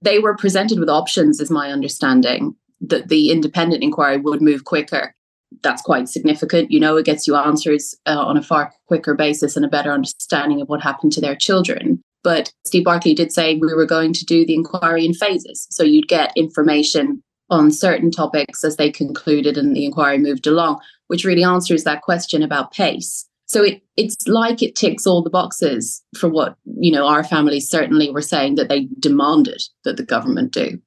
They 0.00 0.18
were 0.18 0.36
presented 0.36 0.78
with 0.78 0.88
options, 0.88 1.40
is 1.40 1.50
my 1.50 1.70
understanding, 1.70 2.54
that 2.80 3.08
the 3.08 3.30
independent 3.30 3.82
inquiry 3.82 4.16
would 4.16 4.40
move 4.40 4.64
quicker. 4.64 5.14
That's 5.62 5.82
quite 5.82 6.08
significant. 6.08 6.70
You 6.70 6.80
know, 6.80 6.96
it 6.96 7.06
gets 7.06 7.26
you 7.26 7.36
answers 7.36 7.94
uh, 8.06 8.18
on 8.18 8.36
a 8.36 8.42
far 8.42 8.72
quicker 8.86 9.14
basis 9.14 9.56
and 9.56 9.64
a 9.64 9.68
better 9.68 9.92
understanding 9.92 10.60
of 10.60 10.68
what 10.68 10.82
happened 10.82 11.12
to 11.12 11.20
their 11.20 11.36
children. 11.36 12.00
But 12.22 12.52
Steve 12.64 12.84
Barclay 12.84 13.14
did 13.14 13.32
say 13.32 13.56
we 13.56 13.74
were 13.74 13.86
going 13.86 14.14
to 14.14 14.24
do 14.24 14.46
the 14.46 14.54
inquiry 14.54 15.04
in 15.04 15.12
phases. 15.12 15.66
So 15.70 15.82
you'd 15.82 16.08
get 16.08 16.32
information 16.36 17.22
on 17.50 17.70
certain 17.70 18.10
topics 18.10 18.64
as 18.64 18.76
they 18.76 18.90
concluded 18.90 19.56
and 19.56 19.76
the 19.76 19.84
inquiry 19.84 20.18
moved 20.18 20.46
along, 20.46 20.80
which 21.08 21.24
really 21.24 21.44
answers 21.44 21.84
that 21.84 22.02
question 22.02 22.42
about 22.42 22.72
pace. 22.72 23.26
So 23.46 23.62
it, 23.62 23.82
it's 23.96 24.26
like 24.26 24.62
it 24.62 24.74
ticks 24.74 25.06
all 25.06 25.22
the 25.22 25.30
boxes 25.30 26.02
for 26.16 26.28
what, 26.28 26.56
you 26.64 26.90
know, 26.90 27.06
our 27.06 27.22
families 27.22 27.68
certainly 27.68 28.10
were 28.10 28.22
saying 28.22 28.54
that 28.54 28.68
they 28.68 28.88
demanded 28.98 29.62
that 29.84 29.96
the 29.96 30.02
government 30.02 30.52
do. 30.52 30.80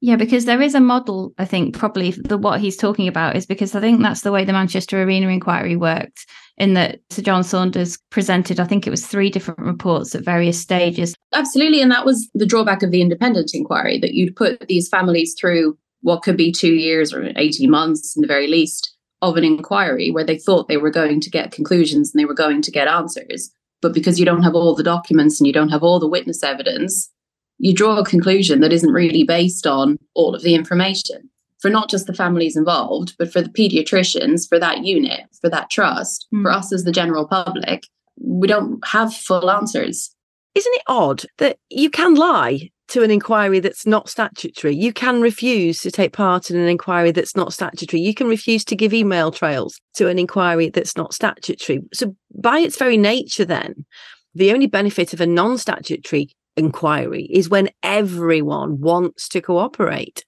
Yeah, 0.00 0.16
because 0.16 0.44
there 0.44 0.60
is 0.60 0.74
a 0.74 0.80
model, 0.80 1.32
I 1.38 1.46
think, 1.46 1.74
probably 1.74 2.10
the 2.10 2.36
what 2.36 2.60
he's 2.60 2.76
talking 2.76 3.08
about 3.08 3.36
is 3.36 3.46
because 3.46 3.74
I 3.74 3.80
think 3.80 4.02
that's 4.02 4.20
the 4.20 4.32
way 4.32 4.44
the 4.44 4.52
Manchester 4.52 5.02
Arena 5.02 5.28
inquiry 5.28 5.76
worked, 5.76 6.26
in 6.58 6.74
that 6.74 7.00
Sir 7.08 7.22
John 7.22 7.42
Saunders 7.42 7.98
presented, 8.10 8.60
I 8.60 8.64
think 8.64 8.86
it 8.86 8.90
was 8.90 9.06
three 9.06 9.30
different 9.30 9.60
reports 9.60 10.14
at 10.14 10.22
various 10.22 10.60
stages. 10.60 11.14
Absolutely. 11.32 11.80
And 11.80 11.90
that 11.90 12.04
was 12.04 12.28
the 12.34 12.44
drawback 12.44 12.82
of 12.82 12.90
the 12.90 13.00
independent 13.00 13.52
inquiry, 13.54 13.98
that 14.00 14.12
you'd 14.12 14.36
put 14.36 14.60
these 14.68 14.90
families 14.90 15.34
through 15.40 15.78
what 16.04 16.22
could 16.22 16.36
be 16.36 16.52
two 16.52 16.74
years 16.74 17.14
or 17.14 17.32
18 17.34 17.70
months 17.70 18.14
in 18.14 18.20
the 18.20 18.28
very 18.28 18.46
least 18.46 18.94
of 19.22 19.38
an 19.38 19.44
inquiry 19.44 20.10
where 20.10 20.22
they 20.22 20.36
thought 20.36 20.68
they 20.68 20.76
were 20.76 20.90
going 20.90 21.18
to 21.18 21.30
get 21.30 21.50
conclusions 21.50 22.12
and 22.12 22.20
they 22.20 22.26
were 22.26 22.34
going 22.34 22.60
to 22.60 22.70
get 22.70 22.86
answers. 22.86 23.50
But 23.80 23.94
because 23.94 24.20
you 24.20 24.26
don't 24.26 24.42
have 24.42 24.54
all 24.54 24.74
the 24.74 24.82
documents 24.82 25.40
and 25.40 25.46
you 25.46 25.52
don't 25.52 25.70
have 25.70 25.82
all 25.82 25.98
the 25.98 26.06
witness 26.06 26.42
evidence, 26.42 27.10
you 27.56 27.72
draw 27.72 27.96
a 27.96 28.04
conclusion 28.04 28.60
that 28.60 28.72
isn't 28.72 28.92
really 28.92 29.24
based 29.24 29.66
on 29.66 29.98
all 30.14 30.34
of 30.34 30.42
the 30.42 30.54
information 30.54 31.30
for 31.58 31.70
not 31.70 31.88
just 31.88 32.06
the 32.06 32.12
families 32.12 32.54
involved, 32.54 33.14
but 33.18 33.32
for 33.32 33.40
the 33.40 33.48
pediatricians, 33.48 34.46
for 34.46 34.58
that 34.58 34.84
unit, 34.84 35.22
for 35.40 35.48
that 35.48 35.70
trust, 35.70 36.26
mm. 36.34 36.42
for 36.42 36.50
us 36.50 36.70
as 36.70 36.84
the 36.84 36.92
general 36.92 37.26
public. 37.26 37.84
We 38.20 38.46
don't 38.46 38.86
have 38.88 39.14
full 39.14 39.50
answers. 39.50 40.14
Isn't 40.54 40.74
it 40.74 40.82
odd 40.86 41.24
that 41.38 41.56
you 41.70 41.88
can 41.88 42.14
lie 42.14 42.70
to 42.88 43.02
an 43.02 43.10
inquiry 43.10 43.60
that's 43.60 43.86
not 43.86 44.08
statutory. 44.08 44.74
You 44.74 44.92
can 44.92 45.20
refuse 45.20 45.80
to 45.80 45.90
take 45.90 46.12
part 46.12 46.50
in 46.50 46.56
an 46.56 46.68
inquiry 46.68 47.10
that's 47.10 47.36
not 47.36 47.52
statutory. 47.52 48.00
You 48.00 48.14
can 48.14 48.28
refuse 48.28 48.64
to 48.66 48.76
give 48.76 48.92
email 48.92 49.30
trails 49.30 49.80
to 49.94 50.08
an 50.08 50.18
inquiry 50.18 50.68
that's 50.68 50.96
not 50.96 51.14
statutory. 51.14 51.80
So, 51.92 52.14
by 52.34 52.58
its 52.58 52.76
very 52.76 52.96
nature, 52.96 53.44
then, 53.44 53.86
the 54.34 54.52
only 54.52 54.66
benefit 54.66 55.12
of 55.12 55.20
a 55.20 55.26
non 55.26 55.58
statutory 55.58 56.30
inquiry 56.56 57.24
is 57.30 57.48
when 57.48 57.70
everyone 57.82 58.80
wants 58.80 59.28
to 59.28 59.40
cooperate. 59.40 60.24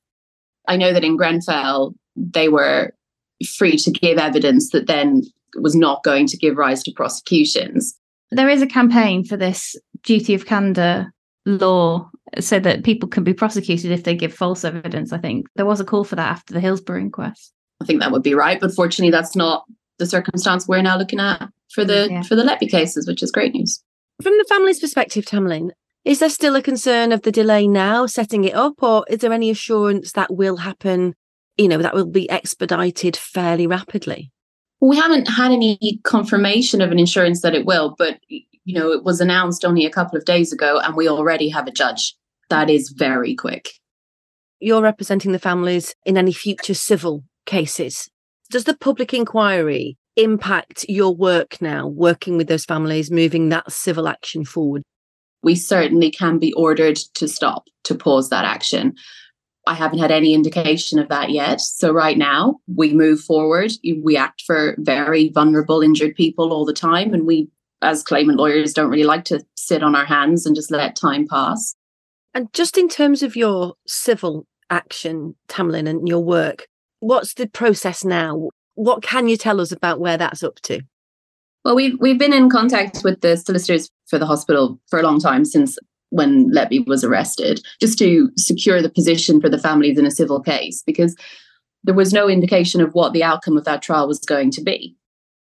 I 0.69 0.77
know 0.77 0.93
that 0.93 1.05
in 1.05 1.17
Grenfell, 1.17 1.95
they 2.17 2.49
were 2.49 2.93
free 3.57 3.77
to 3.77 3.91
give 3.91 4.19
evidence 4.19 4.71
that 4.71 4.87
then 4.87 5.23
was 5.57 5.77
not 5.77 6.03
going 6.03 6.27
to 6.27 6.37
give 6.37 6.57
rise 6.57 6.83
to 6.85 6.93
prosecutions. 6.93 7.97
There 8.31 8.49
is 8.49 8.63
a 8.63 8.67
campaign 8.67 9.25
for 9.25 9.37
this 9.37 9.77
duty 10.03 10.35
of 10.35 10.47
candour 10.47 11.13
law 11.45 12.11
so 12.39 12.59
that 12.61 12.85
people 12.85 13.09
can 13.09 13.25
be 13.25 13.35
prosecuted 13.35 13.91
if 13.91 14.05
they 14.05 14.15
give 14.15 14.35
false 14.35 14.65
evidence. 14.65 15.13
I 15.13 15.19
think 15.19 15.47
there 15.57 15.67
was 15.67 15.81
a 15.81 15.85
call 15.85 16.05
for 16.05 16.17
that 16.17 16.31
after 16.31 16.55
the 16.55 16.61
Hillsborough 16.61 17.01
inquest. 17.01 17.53
I 17.81 17.85
think 17.85 18.01
that 18.01 18.13
would 18.13 18.23
be 18.23 18.35
right, 18.35 18.61
but 18.61 18.75
fortunately, 18.75 19.11
that's 19.11 19.37
not 19.37 19.65
the 19.99 20.07
circumstance 20.07 20.67
we're 20.67 20.83
now 20.83 20.99
looking 20.99 21.21
at 21.21 21.49
for 21.73 21.85
the 21.85 22.09
mm, 22.09 22.11
yeah. 22.11 22.23
for 22.23 22.35
the 22.35 22.43
Letby 22.43 22.71
cases, 22.71 23.07
which 23.07 23.23
is 23.23 23.31
great 23.31 23.55
news. 23.55 23.83
From 24.23 24.33
the 24.39 24.47
family's 24.49 24.81
perspective, 24.81 25.25
Tamlin, 25.27 25.71
is 26.05 26.21
there 26.21 26.31
still 26.31 26.57
a 26.57 26.63
concern 26.63 27.13
of 27.13 27.23
the 27.23 27.33
delay 27.33 27.67
now 27.67 28.07
setting 28.07 28.45
it 28.45 28.55
up, 28.55 28.83
or 28.83 29.05
is 29.09 29.21
there 29.21 29.33
any 29.33 29.51
assurance 29.51 30.13
that 30.13 30.35
will 30.35 30.59
happen? 30.59 31.15
You 31.59 31.69
know, 31.69 31.79
that 31.79 31.95
will 31.95 32.07
be 32.07 32.29
expedited 32.31 33.17
fairly 33.17 33.67
rapidly. 33.67 34.31
We 34.81 34.97
haven't 34.97 35.27
had 35.27 35.53
any 35.53 36.01
confirmation 36.05 36.81
of 36.81 36.93
an 36.93 36.99
insurance 36.99 37.41
that 37.43 37.55
it 37.55 37.65
will, 37.65 37.95
but 37.99 38.21
you 38.67 38.75
know, 38.75 38.91
it 38.91 39.05
was 39.05 39.21
announced 39.21 39.65
only 39.65 39.87
a 39.87 39.91
couple 39.91 40.19
of 40.19 40.25
days 40.25 40.53
ago 40.53 40.81
and 40.81 40.97
we 40.97 41.09
already 41.09 41.49
have 41.49 41.69
a 41.69 41.71
judge. 41.71 42.15
That 42.51 42.69
is 42.69 42.91
very 42.91 43.35
quick. 43.35 43.71
You're 44.59 44.83
representing 44.83 45.33
the 45.33 45.39
families 45.39 45.95
in 46.05 46.19
any 46.19 46.33
future 46.33 46.75
civil 46.75 47.23
cases. 47.47 48.11
Does 48.51 48.65
the 48.65 48.77
public 48.77 49.15
inquiry 49.15 49.97
impact 50.17 50.85
your 50.89 51.15
work 51.15 51.63
now, 51.63 51.87
working 51.87 52.37
with 52.37 52.49
those 52.49 52.65
families, 52.65 53.11
moving 53.11 53.51
that 53.51 53.71
civil 53.71 54.09
action 54.09 54.45
forward? 54.45 54.83
We 55.43 55.55
certainly 55.55 56.11
can 56.11 56.39
be 56.39 56.53
ordered 56.55 56.97
to 57.15 57.29
stop, 57.29 57.65
to 57.85 57.95
pause 57.95 58.31
that 58.31 58.45
action. 58.45 58.95
I 59.69 59.75
haven't 59.75 59.99
had 59.99 60.11
any 60.11 60.33
indication 60.33 60.99
of 60.99 61.09
that 61.09 61.31
yet. 61.31 61.61
So, 61.61 61.93
right 61.93 62.17
now, 62.17 62.57
we 62.75 62.95
move 62.95 63.21
forward. 63.21 63.73
We 64.03 64.17
act 64.17 64.43
for 64.47 64.77
very 64.79 65.29
vulnerable, 65.29 65.83
injured 65.83 66.15
people 66.15 66.53
all 66.53 66.65
the 66.65 66.73
time, 66.73 67.13
and 67.13 67.27
we 67.27 67.49
as 67.87 68.03
claimant 68.03 68.39
lawyers 68.39 68.75
don't 68.75 68.91
really 68.91 69.05
like 69.05 69.25
to 69.27 69.41
sit 69.57 69.83
on 69.83 69.95
our 69.95 70.05
hands 70.05 70.45
and 70.45 70.57
just 70.57 70.71
let 70.71 70.97
time 70.97 71.27
pass. 71.27 71.75
And 72.35 72.53
just 72.53 72.77
in 72.77 72.89
terms 72.89 73.23
of 73.23 73.37
your 73.37 73.75
civil 73.87 74.47
action, 74.69 75.37
Tamlin, 75.49 75.89
and 75.89 76.09
your 76.09 76.23
work, 76.23 76.67
what's 77.01 77.35
the 77.35 77.47
process 77.47 78.05
now? 78.05 78.51
What 78.75 79.03
can 79.03 79.29
you 79.29 79.37
tell 79.37 79.61
us 79.61 79.73
about 79.73 80.01
where 80.01 80.19
that's 80.19 80.43
up 80.43 80.57
to? 80.63 80.83
Well, 81.65 81.77
we've 81.77 81.99
we've 82.01 82.19
been 82.19 82.35
in 82.35 82.51
contact 82.51 83.03
with 83.05 83.21
the 83.21 83.37
solicitors 83.37 83.91
for 84.07 84.19
the 84.19 84.27
hospital 84.27 84.79
for 84.89 84.99
a 84.99 85.03
long 85.03 85.21
time 85.21 85.45
since 85.45 85.79
when 86.11 86.51
Letby 86.53 86.87
was 86.87 87.05
arrested, 87.05 87.61
just 87.81 87.99
to 87.99 88.31
secure 88.37 88.83
the 88.83 88.91
position 88.91 89.41
for 89.41 89.49
the 89.49 89.59
families 89.59 89.99
in 89.99 90.07
a 90.07 90.11
civil 90.11 90.41
case, 90.41 90.83
because 90.87 91.17
there 91.85 91.95
was 91.95 92.13
no 92.13 92.29
indication 92.29 92.81
of 92.81 92.93
what 92.93 93.13
the 93.13 93.23
outcome 93.23 93.57
of 93.57 93.65
that 93.65 93.83
trial 93.83 94.09
was 94.09 94.19
going 94.21 94.51
to 94.51 94.63
be 94.63 94.96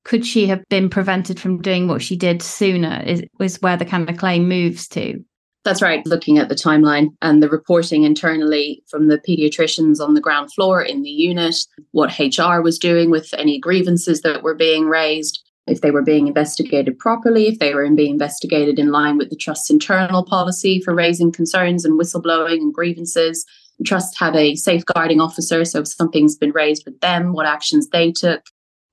could 0.05 0.27
she 0.27 0.47
have 0.47 0.63
been 0.69 0.91
prevented 0.91 1.39
from 1.39 1.63
doing 1.63 1.89
what 1.89 2.03
she 2.03 2.17
did 2.17 2.43
sooner 2.43 3.03
is, 3.07 3.23
is 3.41 3.61
where 3.63 3.77
the 3.77 3.85
kind 3.85 4.09
of 4.09 4.17
claim 4.17 4.49
moves 4.49 4.89
to. 4.89 5.23
That's 5.65 5.83
right. 5.83 6.05
Looking 6.07 6.39
at 6.39 6.49
the 6.49 6.57
timeline 6.57 7.09
and 7.23 7.41
the 7.43 7.49
reporting 7.49 8.03
internally 8.03 8.83
from 8.89 9.07
the 9.07 9.19
pediatricians 9.19 10.01
on 10.01 10.15
the 10.15 10.21
ground 10.21 10.53
floor 10.53 10.83
in 10.83 11.03
the 11.03 11.11
unit 11.11 11.57
what 11.93 12.19
hr 12.19 12.61
was 12.61 12.79
doing 12.79 13.11
with 13.11 13.33
any 13.39 13.61
grievances 13.61 14.23
that 14.23 14.43
were 14.43 14.57
being 14.57 14.87
raised 14.87 15.41
if 15.69 15.81
they 15.81 15.93
were 15.93 16.03
being 16.03 16.27
investigated 16.27 16.99
properly 16.99 17.47
if 17.47 17.61
they 17.61 17.75
were 17.75 17.89
being 17.91 18.11
investigated 18.11 18.81
in 18.81 18.91
line 18.91 19.17
with 19.17 19.31
the 19.31 19.37
trust's 19.37 19.71
internal 19.71 20.25
policy 20.25 20.81
for 20.81 20.93
raising 20.93 21.31
concerns 21.31 21.85
and 21.85 21.99
whistleblowing 21.99 22.57
and 22.57 22.75
grievances. 22.75 23.47
The 23.79 23.85
trust 23.85 24.19
have 24.19 24.35
a 24.35 24.57
safeguarding 24.57 25.21
officer 25.21 25.65
so 25.65 25.81
if 25.81 25.89
something's 25.89 26.37
been 26.37 26.51
raised 26.51 26.85
with 26.85 26.99
them 27.01 27.33
what 27.35 27.47
actions 27.47 27.89
they 27.89 28.11
took. 28.11 28.43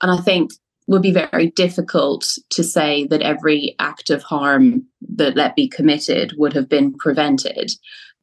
And 0.02 0.12
i 0.12 0.18
think 0.18 0.52
would 0.90 1.02
be 1.04 1.12
very 1.12 1.52
difficult 1.52 2.36
to 2.50 2.64
say 2.64 3.06
that 3.06 3.22
every 3.22 3.76
act 3.78 4.10
of 4.10 4.24
harm 4.24 4.84
that 5.16 5.36
Letby 5.36 5.72
committed 5.72 6.34
would 6.38 6.52
have 6.54 6.68
been 6.68 6.96
prevented. 6.98 7.72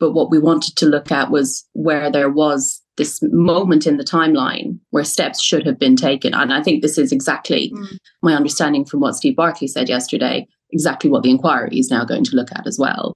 But 0.00 0.12
what 0.12 0.32
we 0.32 0.40
wanted 0.40 0.74
to 0.76 0.86
look 0.86 1.12
at 1.12 1.30
was 1.30 1.64
where 1.74 2.10
there 2.10 2.28
was 2.28 2.82
this 2.96 3.20
moment 3.22 3.86
in 3.86 3.98
the 3.98 4.04
timeline 4.04 4.80
where 4.90 5.04
steps 5.04 5.40
should 5.40 5.64
have 5.64 5.78
been 5.78 5.94
taken. 5.94 6.34
And 6.34 6.52
I 6.52 6.60
think 6.60 6.82
this 6.82 6.98
is 6.98 7.12
exactly 7.12 7.70
mm. 7.72 7.98
my 8.20 8.34
understanding 8.34 8.84
from 8.84 8.98
what 8.98 9.14
Steve 9.14 9.36
Barclay 9.36 9.68
said 9.68 9.88
yesterday, 9.88 10.44
exactly 10.72 11.08
what 11.08 11.22
the 11.22 11.30
inquiry 11.30 11.78
is 11.78 11.88
now 11.88 12.04
going 12.04 12.24
to 12.24 12.34
look 12.34 12.50
at 12.50 12.66
as 12.66 12.80
well. 12.80 13.14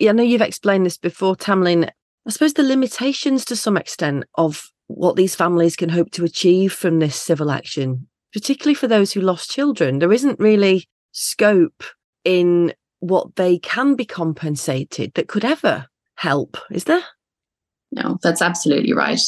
Yeah, 0.00 0.10
I 0.10 0.12
know 0.12 0.22
you've 0.22 0.42
explained 0.42 0.84
this 0.84 0.98
before, 0.98 1.34
Tamlin. 1.34 1.88
I 2.26 2.30
suppose 2.30 2.52
the 2.52 2.62
limitations 2.62 3.46
to 3.46 3.56
some 3.56 3.78
extent 3.78 4.24
of 4.34 4.70
what 4.88 5.16
these 5.16 5.34
families 5.34 5.76
can 5.76 5.88
hope 5.88 6.10
to 6.10 6.24
achieve 6.24 6.74
from 6.74 6.98
this 6.98 7.16
civil 7.16 7.50
action 7.50 8.08
particularly 8.32 8.74
for 8.74 8.88
those 8.88 9.12
who 9.12 9.20
lost 9.20 9.50
children, 9.50 9.98
there 9.98 10.12
isn't 10.12 10.40
really 10.40 10.86
scope 11.12 11.84
in 12.24 12.72
what 13.00 13.36
they 13.36 13.58
can 13.58 13.94
be 13.94 14.04
compensated 14.04 15.12
that 15.14 15.28
could 15.28 15.44
ever 15.44 15.86
help, 16.14 16.56
is 16.70 16.84
there? 16.84 17.02
No, 17.90 18.18
that's 18.22 18.40
absolutely 18.40 18.92
right. 18.92 19.20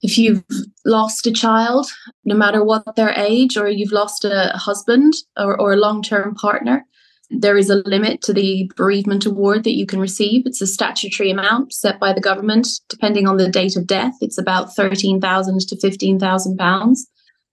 If 0.00 0.16
you've 0.16 0.44
lost 0.84 1.26
a 1.26 1.32
child, 1.32 1.86
no 2.24 2.34
matter 2.34 2.64
what 2.64 2.96
their 2.96 3.10
age, 3.10 3.56
or 3.56 3.68
you've 3.68 3.92
lost 3.92 4.24
a 4.24 4.52
husband 4.54 5.12
or, 5.36 5.60
or 5.60 5.72
a 5.72 5.76
long 5.76 6.02
term 6.02 6.34
partner, 6.34 6.84
There 7.30 7.58
is 7.58 7.68
a 7.68 7.82
limit 7.84 8.22
to 8.22 8.32
the 8.32 8.70
bereavement 8.76 9.26
award 9.26 9.64
that 9.64 9.76
you 9.76 9.86
can 9.86 10.00
receive. 10.00 10.46
It's 10.46 10.62
a 10.62 10.66
statutory 10.66 11.30
amount 11.30 11.74
set 11.74 12.00
by 12.00 12.12
the 12.12 12.20
government. 12.20 12.68
Depending 12.88 13.28
on 13.28 13.36
the 13.36 13.50
date 13.50 13.76
of 13.76 13.86
death, 13.86 14.14
it's 14.20 14.38
about 14.38 14.74
thirteen 14.74 15.20
thousand 15.20 15.60
to 15.60 15.76
fifteen 15.78 16.18
thousand 16.18 16.56
pounds. 16.56 17.06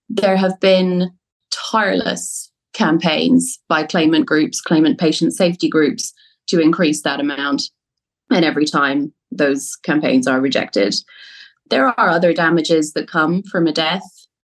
There 0.08 0.36
have 0.36 0.58
been 0.60 1.10
tireless 1.50 2.50
campaigns 2.72 3.58
by 3.68 3.84
claimant 3.84 4.26
groups, 4.26 4.60
claimant 4.60 4.98
patient 4.98 5.34
safety 5.34 5.68
groups 5.68 6.12
to 6.48 6.60
increase 6.60 7.02
that 7.02 7.20
amount. 7.20 7.62
And 8.30 8.44
every 8.44 8.66
time 8.66 9.12
those 9.30 9.76
campaigns 9.82 10.26
are 10.26 10.40
rejected. 10.40 10.94
There 11.70 11.88
are 11.88 12.08
other 12.08 12.32
damages 12.32 12.92
that 12.92 13.08
come 13.08 13.42
from 13.44 13.66
a 13.66 13.72
death. 13.72 14.04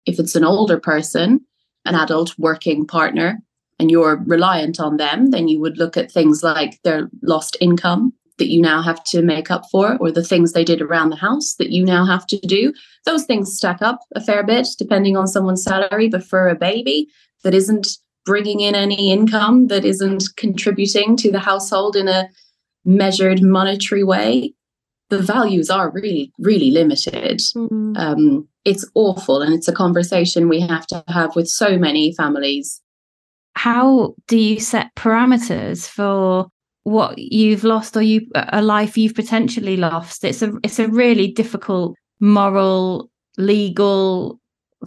If 0.07 0.19
it's 0.19 0.35
an 0.35 0.45
older 0.45 0.79
person, 0.81 1.41
an 1.85 1.95
adult 1.95 2.35
working 2.39 2.87
partner, 2.87 3.41
and 3.79 3.91
you're 3.91 4.23
reliant 4.27 4.79
on 4.81 4.97
them, 4.97 5.31
then 5.31 5.49
you 5.49 5.61
would 5.61 5.77
look 5.77 5.97
at 5.97 6.11
things 6.11 6.43
like 6.43 6.81
their 6.85 7.11
lost 7.23 7.57
income 7.61 8.15
that 8.39 8.49
you 8.49 8.61
now 8.61 8.83
have 8.83 9.03
to 9.05 9.23
make 9.23 9.51
up 9.51 9.65
for, 9.71 9.97
or 9.99 10.11
the 10.11 10.25
things 10.25 10.53
they 10.53 10.65
did 10.65 10.81
around 10.81 11.11
the 11.11 11.17
house 11.17 11.55
that 11.59 11.71
you 11.71 11.85
now 11.85 12.05
have 12.05 12.27
to 12.27 12.39
do. 12.39 12.73
Those 13.05 13.25
things 13.25 13.57
stack 13.57 13.83
up 13.83 14.01
a 14.15 14.21
fair 14.21 14.43
bit 14.43 14.69
depending 14.79 15.17
on 15.17 15.27
someone's 15.27 15.63
salary. 15.63 16.09
But 16.09 16.25
for 16.25 16.49
a 16.49 16.55
baby 16.55 17.09
that 17.45 17.55
isn't 17.55 17.99
bringing 18.25 18.61
in 18.61 18.75
any 18.75 19.13
income, 19.13 19.67
that 19.67 19.85
isn't 19.85 20.25
contributing 20.37 21.17
to 21.17 21.31
the 21.31 21.41
household 21.41 21.97
in 21.97 22.09
a 22.09 22.29
measured 22.85 23.43
monetary 23.43 24.05
way, 24.05 24.55
the 25.11 25.19
values 25.19 25.69
are 25.71 25.91
really, 25.91 26.33
really 26.39 26.71
limited. 26.71 27.41
Mm. 27.55 27.99
Um, 27.99 28.49
it's 28.65 28.89
awful. 28.95 29.43
And 29.43 29.53
it's 29.53 29.69
a 29.69 29.73
conversation 29.73 30.49
we 30.49 30.61
have 30.61 30.87
to 30.89 31.05
have 31.09 31.37
with 31.37 31.49
so 31.49 31.79
many 31.79 32.15
families. 32.15 32.81
How 33.55 34.15
do 34.29 34.39
you 34.39 34.59
set 34.59 34.95
parameters 34.95 35.87
for 35.87 36.49
what 36.85 37.17
you've 37.19 37.65
lost 37.65 37.97
or 37.97 38.03
you 38.03 38.27
a 38.35 38.63
life 38.63 38.97
you've 38.97 39.15
potentially 39.15 39.77
lost? 39.77 40.25
It's 40.25 40.43
a 40.43 40.53
it's 40.63 40.79
a 40.79 40.89
really 40.89 41.31
difficult 41.31 41.97
moral, 42.21 43.11
legal, 43.37 44.41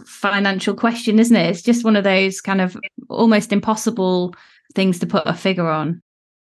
financial 0.04 0.74
question, 0.74 1.18
isn't 1.18 1.36
it? 1.36 1.50
It's 1.50 1.62
just 1.62 1.84
one 1.84 1.96
of 1.96 2.04
those 2.04 2.40
kind 2.40 2.60
of 2.60 2.76
almost 3.08 3.52
impossible 3.52 4.34
things 4.74 4.98
to 4.98 5.06
put 5.06 5.26
a 5.26 5.34
figure 5.34 5.68
on. 5.68 6.02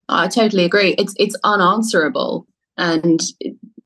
I 0.08 0.28
totally 0.28 0.64
agree. 0.64 0.94
It's 0.98 1.14
it's 1.18 1.36
unanswerable 1.44 2.46
and 2.76 3.20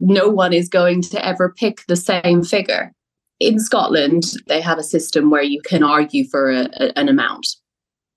no 0.01 0.29
one 0.29 0.53
is 0.53 0.69
going 0.69 1.03
to 1.03 1.25
ever 1.25 1.53
pick 1.57 1.85
the 1.87 1.97
same 1.97 2.43
figure. 2.43 2.93
In 3.39 3.59
Scotland, 3.59 4.25
they 4.49 4.61
have 4.61 4.79
a 4.79 4.83
system 4.83 5.31
where 5.31 5.43
you 5.43 5.63
can 5.63 5.83
argue 5.83 6.27
for 6.29 6.51
a, 6.51 6.69
a, 6.75 6.99
an 6.99 7.09
amount. 7.09 7.47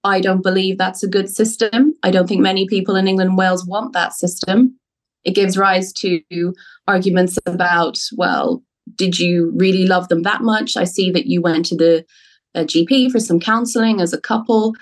I 0.04 0.20
don't 0.20 0.44
believe 0.44 0.78
that's 0.78 1.04
a 1.04 1.08
good 1.08 1.30
system. 1.30 1.94
I 2.04 2.12
don't 2.12 2.28
think 2.28 2.42
many 2.42 2.68
people 2.68 2.96
in 2.96 3.08
England 3.08 3.30
and 3.30 3.38
Wales 3.38 3.66
want 3.66 3.94
that 3.94 4.14
system. 4.14 4.78
It 5.24 5.36
gives 5.36 5.58
rise 5.58 5.94
to 5.94 6.22
arguments 6.88 7.40
about, 7.46 7.98
well, 8.18 8.62
did 8.96 9.18
you 9.18 9.54
really 9.56 9.88
love 9.88 10.10
them 10.10 10.24
that 10.24 10.42
much? 10.42 10.76
I 10.76 10.84
see 10.84 11.10
that 11.12 11.28
you 11.28 11.42
went 11.42 11.66
to 11.68 11.78
the 11.78 12.06
GP 12.56 13.12
for 13.12 13.20
some 13.20 13.40
counseling 13.40 14.02
as 14.02 14.12
a 14.12 14.20
couple. 14.20 14.76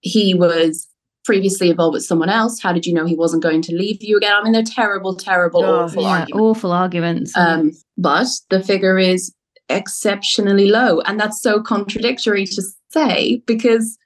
He 0.00 0.34
was 0.34 0.88
previously 1.24 1.70
involved 1.70 1.94
with 1.94 2.04
someone 2.04 2.28
else? 2.28 2.60
How 2.60 2.72
did 2.72 2.86
you 2.86 2.92
know 2.92 3.06
he 3.06 3.16
wasn't 3.16 3.42
going 3.42 3.62
to 3.62 3.74
leave 3.74 4.02
you 4.02 4.16
again? 4.16 4.32
I 4.32 4.42
mean, 4.42 4.52
they're 4.52 4.62
terrible, 4.62 5.16
terrible, 5.16 5.64
oh, 5.64 5.84
awful 5.84 6.02
yeah, 6.02 6.08
arguments. 6.08 6.40
Awful 6.40 6.72
arguments. 6.72 7.36
Um, 7.36 7.72
but 7.96 8.28
the 8.50 8.62
figure 8.62 8.98
is 8.98 9.34
exceptionally 9.68 10.68
low. 10.68 11.00
And 11.00 11.18
that's 11.18 11.40
so 11.40 11.62
contradictory 11.62 12.46
to 12.46 12.62
say 12.90 13.42
because 13.46 13.98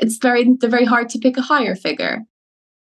it's 0.00 0.18
very 0.18 0.54
they're 0.60 0.70
very 0.70 0.84
hard 0.84 1.08
to 1.10 1.18
pick 1.18 1.36
a 1.36 1.42
higher 1.42 1.74
figure. 1.74 2.20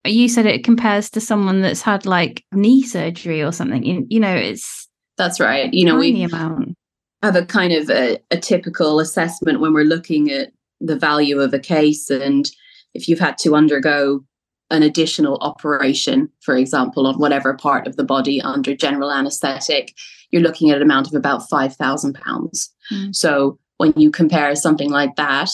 You 0.05 0.29
said 0.29 0.45
it 0.45 0.63
compares 0.63 1.09
to 1.11 1.21
someone 1.21 1.61
that's 1.61 1.81
had 1.81 2.05
like 2.05 2.43
knee 2.51 2.83
surgery 2.83 3.41
or 3.41 3.51
something. 3.51 3.83
You, 3.83 4.05
you 4.09 4.19
know, 4.19 4.35
it's 4.35 4.87
that's 5.17 5.39
right. 5.39 5.73
You 5.73 5.85
know, 5.85 5.97
we 5.97 6.19
have 6.21 7.35
a 7.35 7.45
kind 7.45 7.73
of 7.73 7.89
a, 7.89 8.19
a 8.29 8.37
typical 8.37 8.99
assessment 8.99 9.59
when 9.59 9.73
we're 9.73 9.83
looking 9.83 10.31
at 10.31 10.51
the 10.79 10.95
value 10.95 11.39
of 11.39 11.53
a 11.53 11.59
case 11.59 12.09
and 12.09 12.51
if 12.93 13.07
you've 13.07 13.19
had 13.19 13.37
to 13.39 13.55
undergo 13.55 14.23
an 14.71 14.81
additional 14.81 15.37
operation, 15.41 16.29
for 16.41 16.55
example, 16.55 17.05
on 17.05 17.15
whatever 17.19 17.53
part 17.53 17.85
of 17.87 17.97
the 17.97 18.03
body 18.03 18.41
under 18.41 18.75
general 18.75 19.11
anesthetic, 19.11 19.93
you're 20.31 20.41
looking 20.41 20.71
at 20.71 20.77
an 20.77 20.81
amount 20.81 21.07
of 21.07 21.13
about 21.13 21.47
£5,000. 21.49 22.69
Mm. 22.91 23.15
So 23.15 23.59
when 23.77 23.93
you 23.95 24.09
compare 24.09 24.55
something 24.55 24.89
like 24.89 25.15
that 25.17 25.51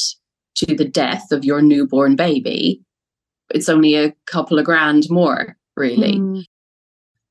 to 0.55 0.75
the 0.75 0.87
death 0.87 1.31
of 1.31 1.45
your 1.45 1.61
newborn 1.61 2.15
baby, 2.15 2.81
it's 3.53 3.69
only 3.69 3.95
a 3.95 4.13
couple 4.25 4.59
of 4.59 4.65
grand 4.65 5.09
more, 5.09 5.57
really. 5.75 6.17
Mm. 6.17 6.43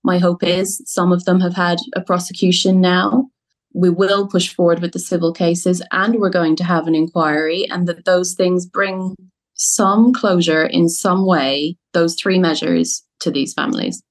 My 0.03 0.19
hope 0.19 0.43
is 0.43 0.83
some 0.87 1.13
of 1.13 1.25
them 1.25 1.41
have 1.41 1.55
had 1.55 1.79
a 1.95 2.01
prosecution 2.01 2.81
now. 2.81 3.29
We 3.75 3.91
will 3.91 4.27
push 4.27 4.53
forward 4.55 4.81
with 4.81 4.93
the 4.93 4.99
civil 4.99 5.33
cases 5.33 5.83
and 5.93 6.17
we're 6.17 6.31
going 6.31 6.57
to 6.57 6.65
have 6.65 6.87
an 6.87 6.95
inquiry, 6.95 7.69
and 7.71 7.87
that 7.87 8.05
those 8.05 8.35
things 8.35 8.67
bring 8.67 9.15
some 9.55 10.13
closure 10.13 10.65
in 10.65 10.89
some 10.89 11.27
way, 11.27 11.77
those 11.93 12.15
three 12.15 12.39
measures 12.39 13.05
to 13.21 13.31
these 13.31 13.53
families. 13.53 14.03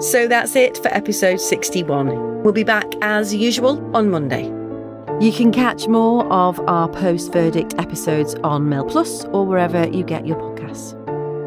So 0.00 0.26
that's 0.26 0.56
it 0.56 0.78
for 0.78 0.88
episode 0.88 1.40
61. 1.40 2.42
We'll 2.42 2.54
be 2.54 2.64
back 2.64 2.86
as 3.02 3.34
usual 3.34 3.78
on 3.94 4.08
Monday. 4.08 4.46
You 5.20 5.30
can 5.30 5.52
catch 5.52 5.88
more 5.88 6.24
of 6.32 6.58
our 6.60 6.88
post 6.88 7.32
verdict 7.34 7.74
episodes 7.76 8.34
on 8.36 8.70
Mail 8.70 8.86
Plus 8.86 9.26
or 9.26 9.44
wherever 9.44 9.86
you 9.86 10.02
get 10.02 10.26
your 10.26 10.38
podcasts. 10.38 10.96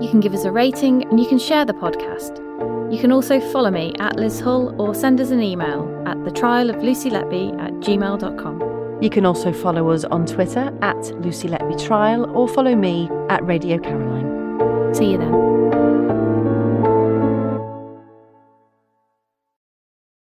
You 0.04 0.08
can 0.08 0.20
give 0.20 0.36
us 0.36 0.46
a 0.46 0.52
rating 0.52 1.04
and 1.10 1.20
you 1.20 1.28
can 1.28 1.40
share 1.40 1.66
the 1.66 1.74
podcast. 1.74 2.38
You 2.94 3.00
can 3.00 3.12
also 3.12 3.40
follow 3.52 3.72
me 3.72 3.94
at 4.00 4.18
Liz 4.18 4.40
Hull 4.40 4.80
or 4.80 4.94
send 4.94 5.20
us 5.20 5.32
an 5.32 5.42
email 5.42 6.04
at 6.06 6.24
the 6.24 6.30
trial 6.30 6.70
of 6.70 6.84
Lucy 6.84 7.10
Letby 7.10 7.60
at 7.60 7.72
gmail.com. 7.76 9.02
You 9.02 9.10
can 9.10 9.26
also 9.26 9.52
follow 9.52 9.90
us 9.90 10.04
on 10.04 10.28
Twitter 10.28 10.72
at 10.84 11.04
Lucy 11.22 11.48
Letby 11.48 11.84
Trial 11.84 12.30
or 12.38 12.48
follow 12.48 12.76
me 12.76 13.10
at 13.30 13.44
Radio 13.44 13.80
Caroline. 13.80 14.94
See 14.94 15.12
you 15.12 15.18
then. 15.18 15.63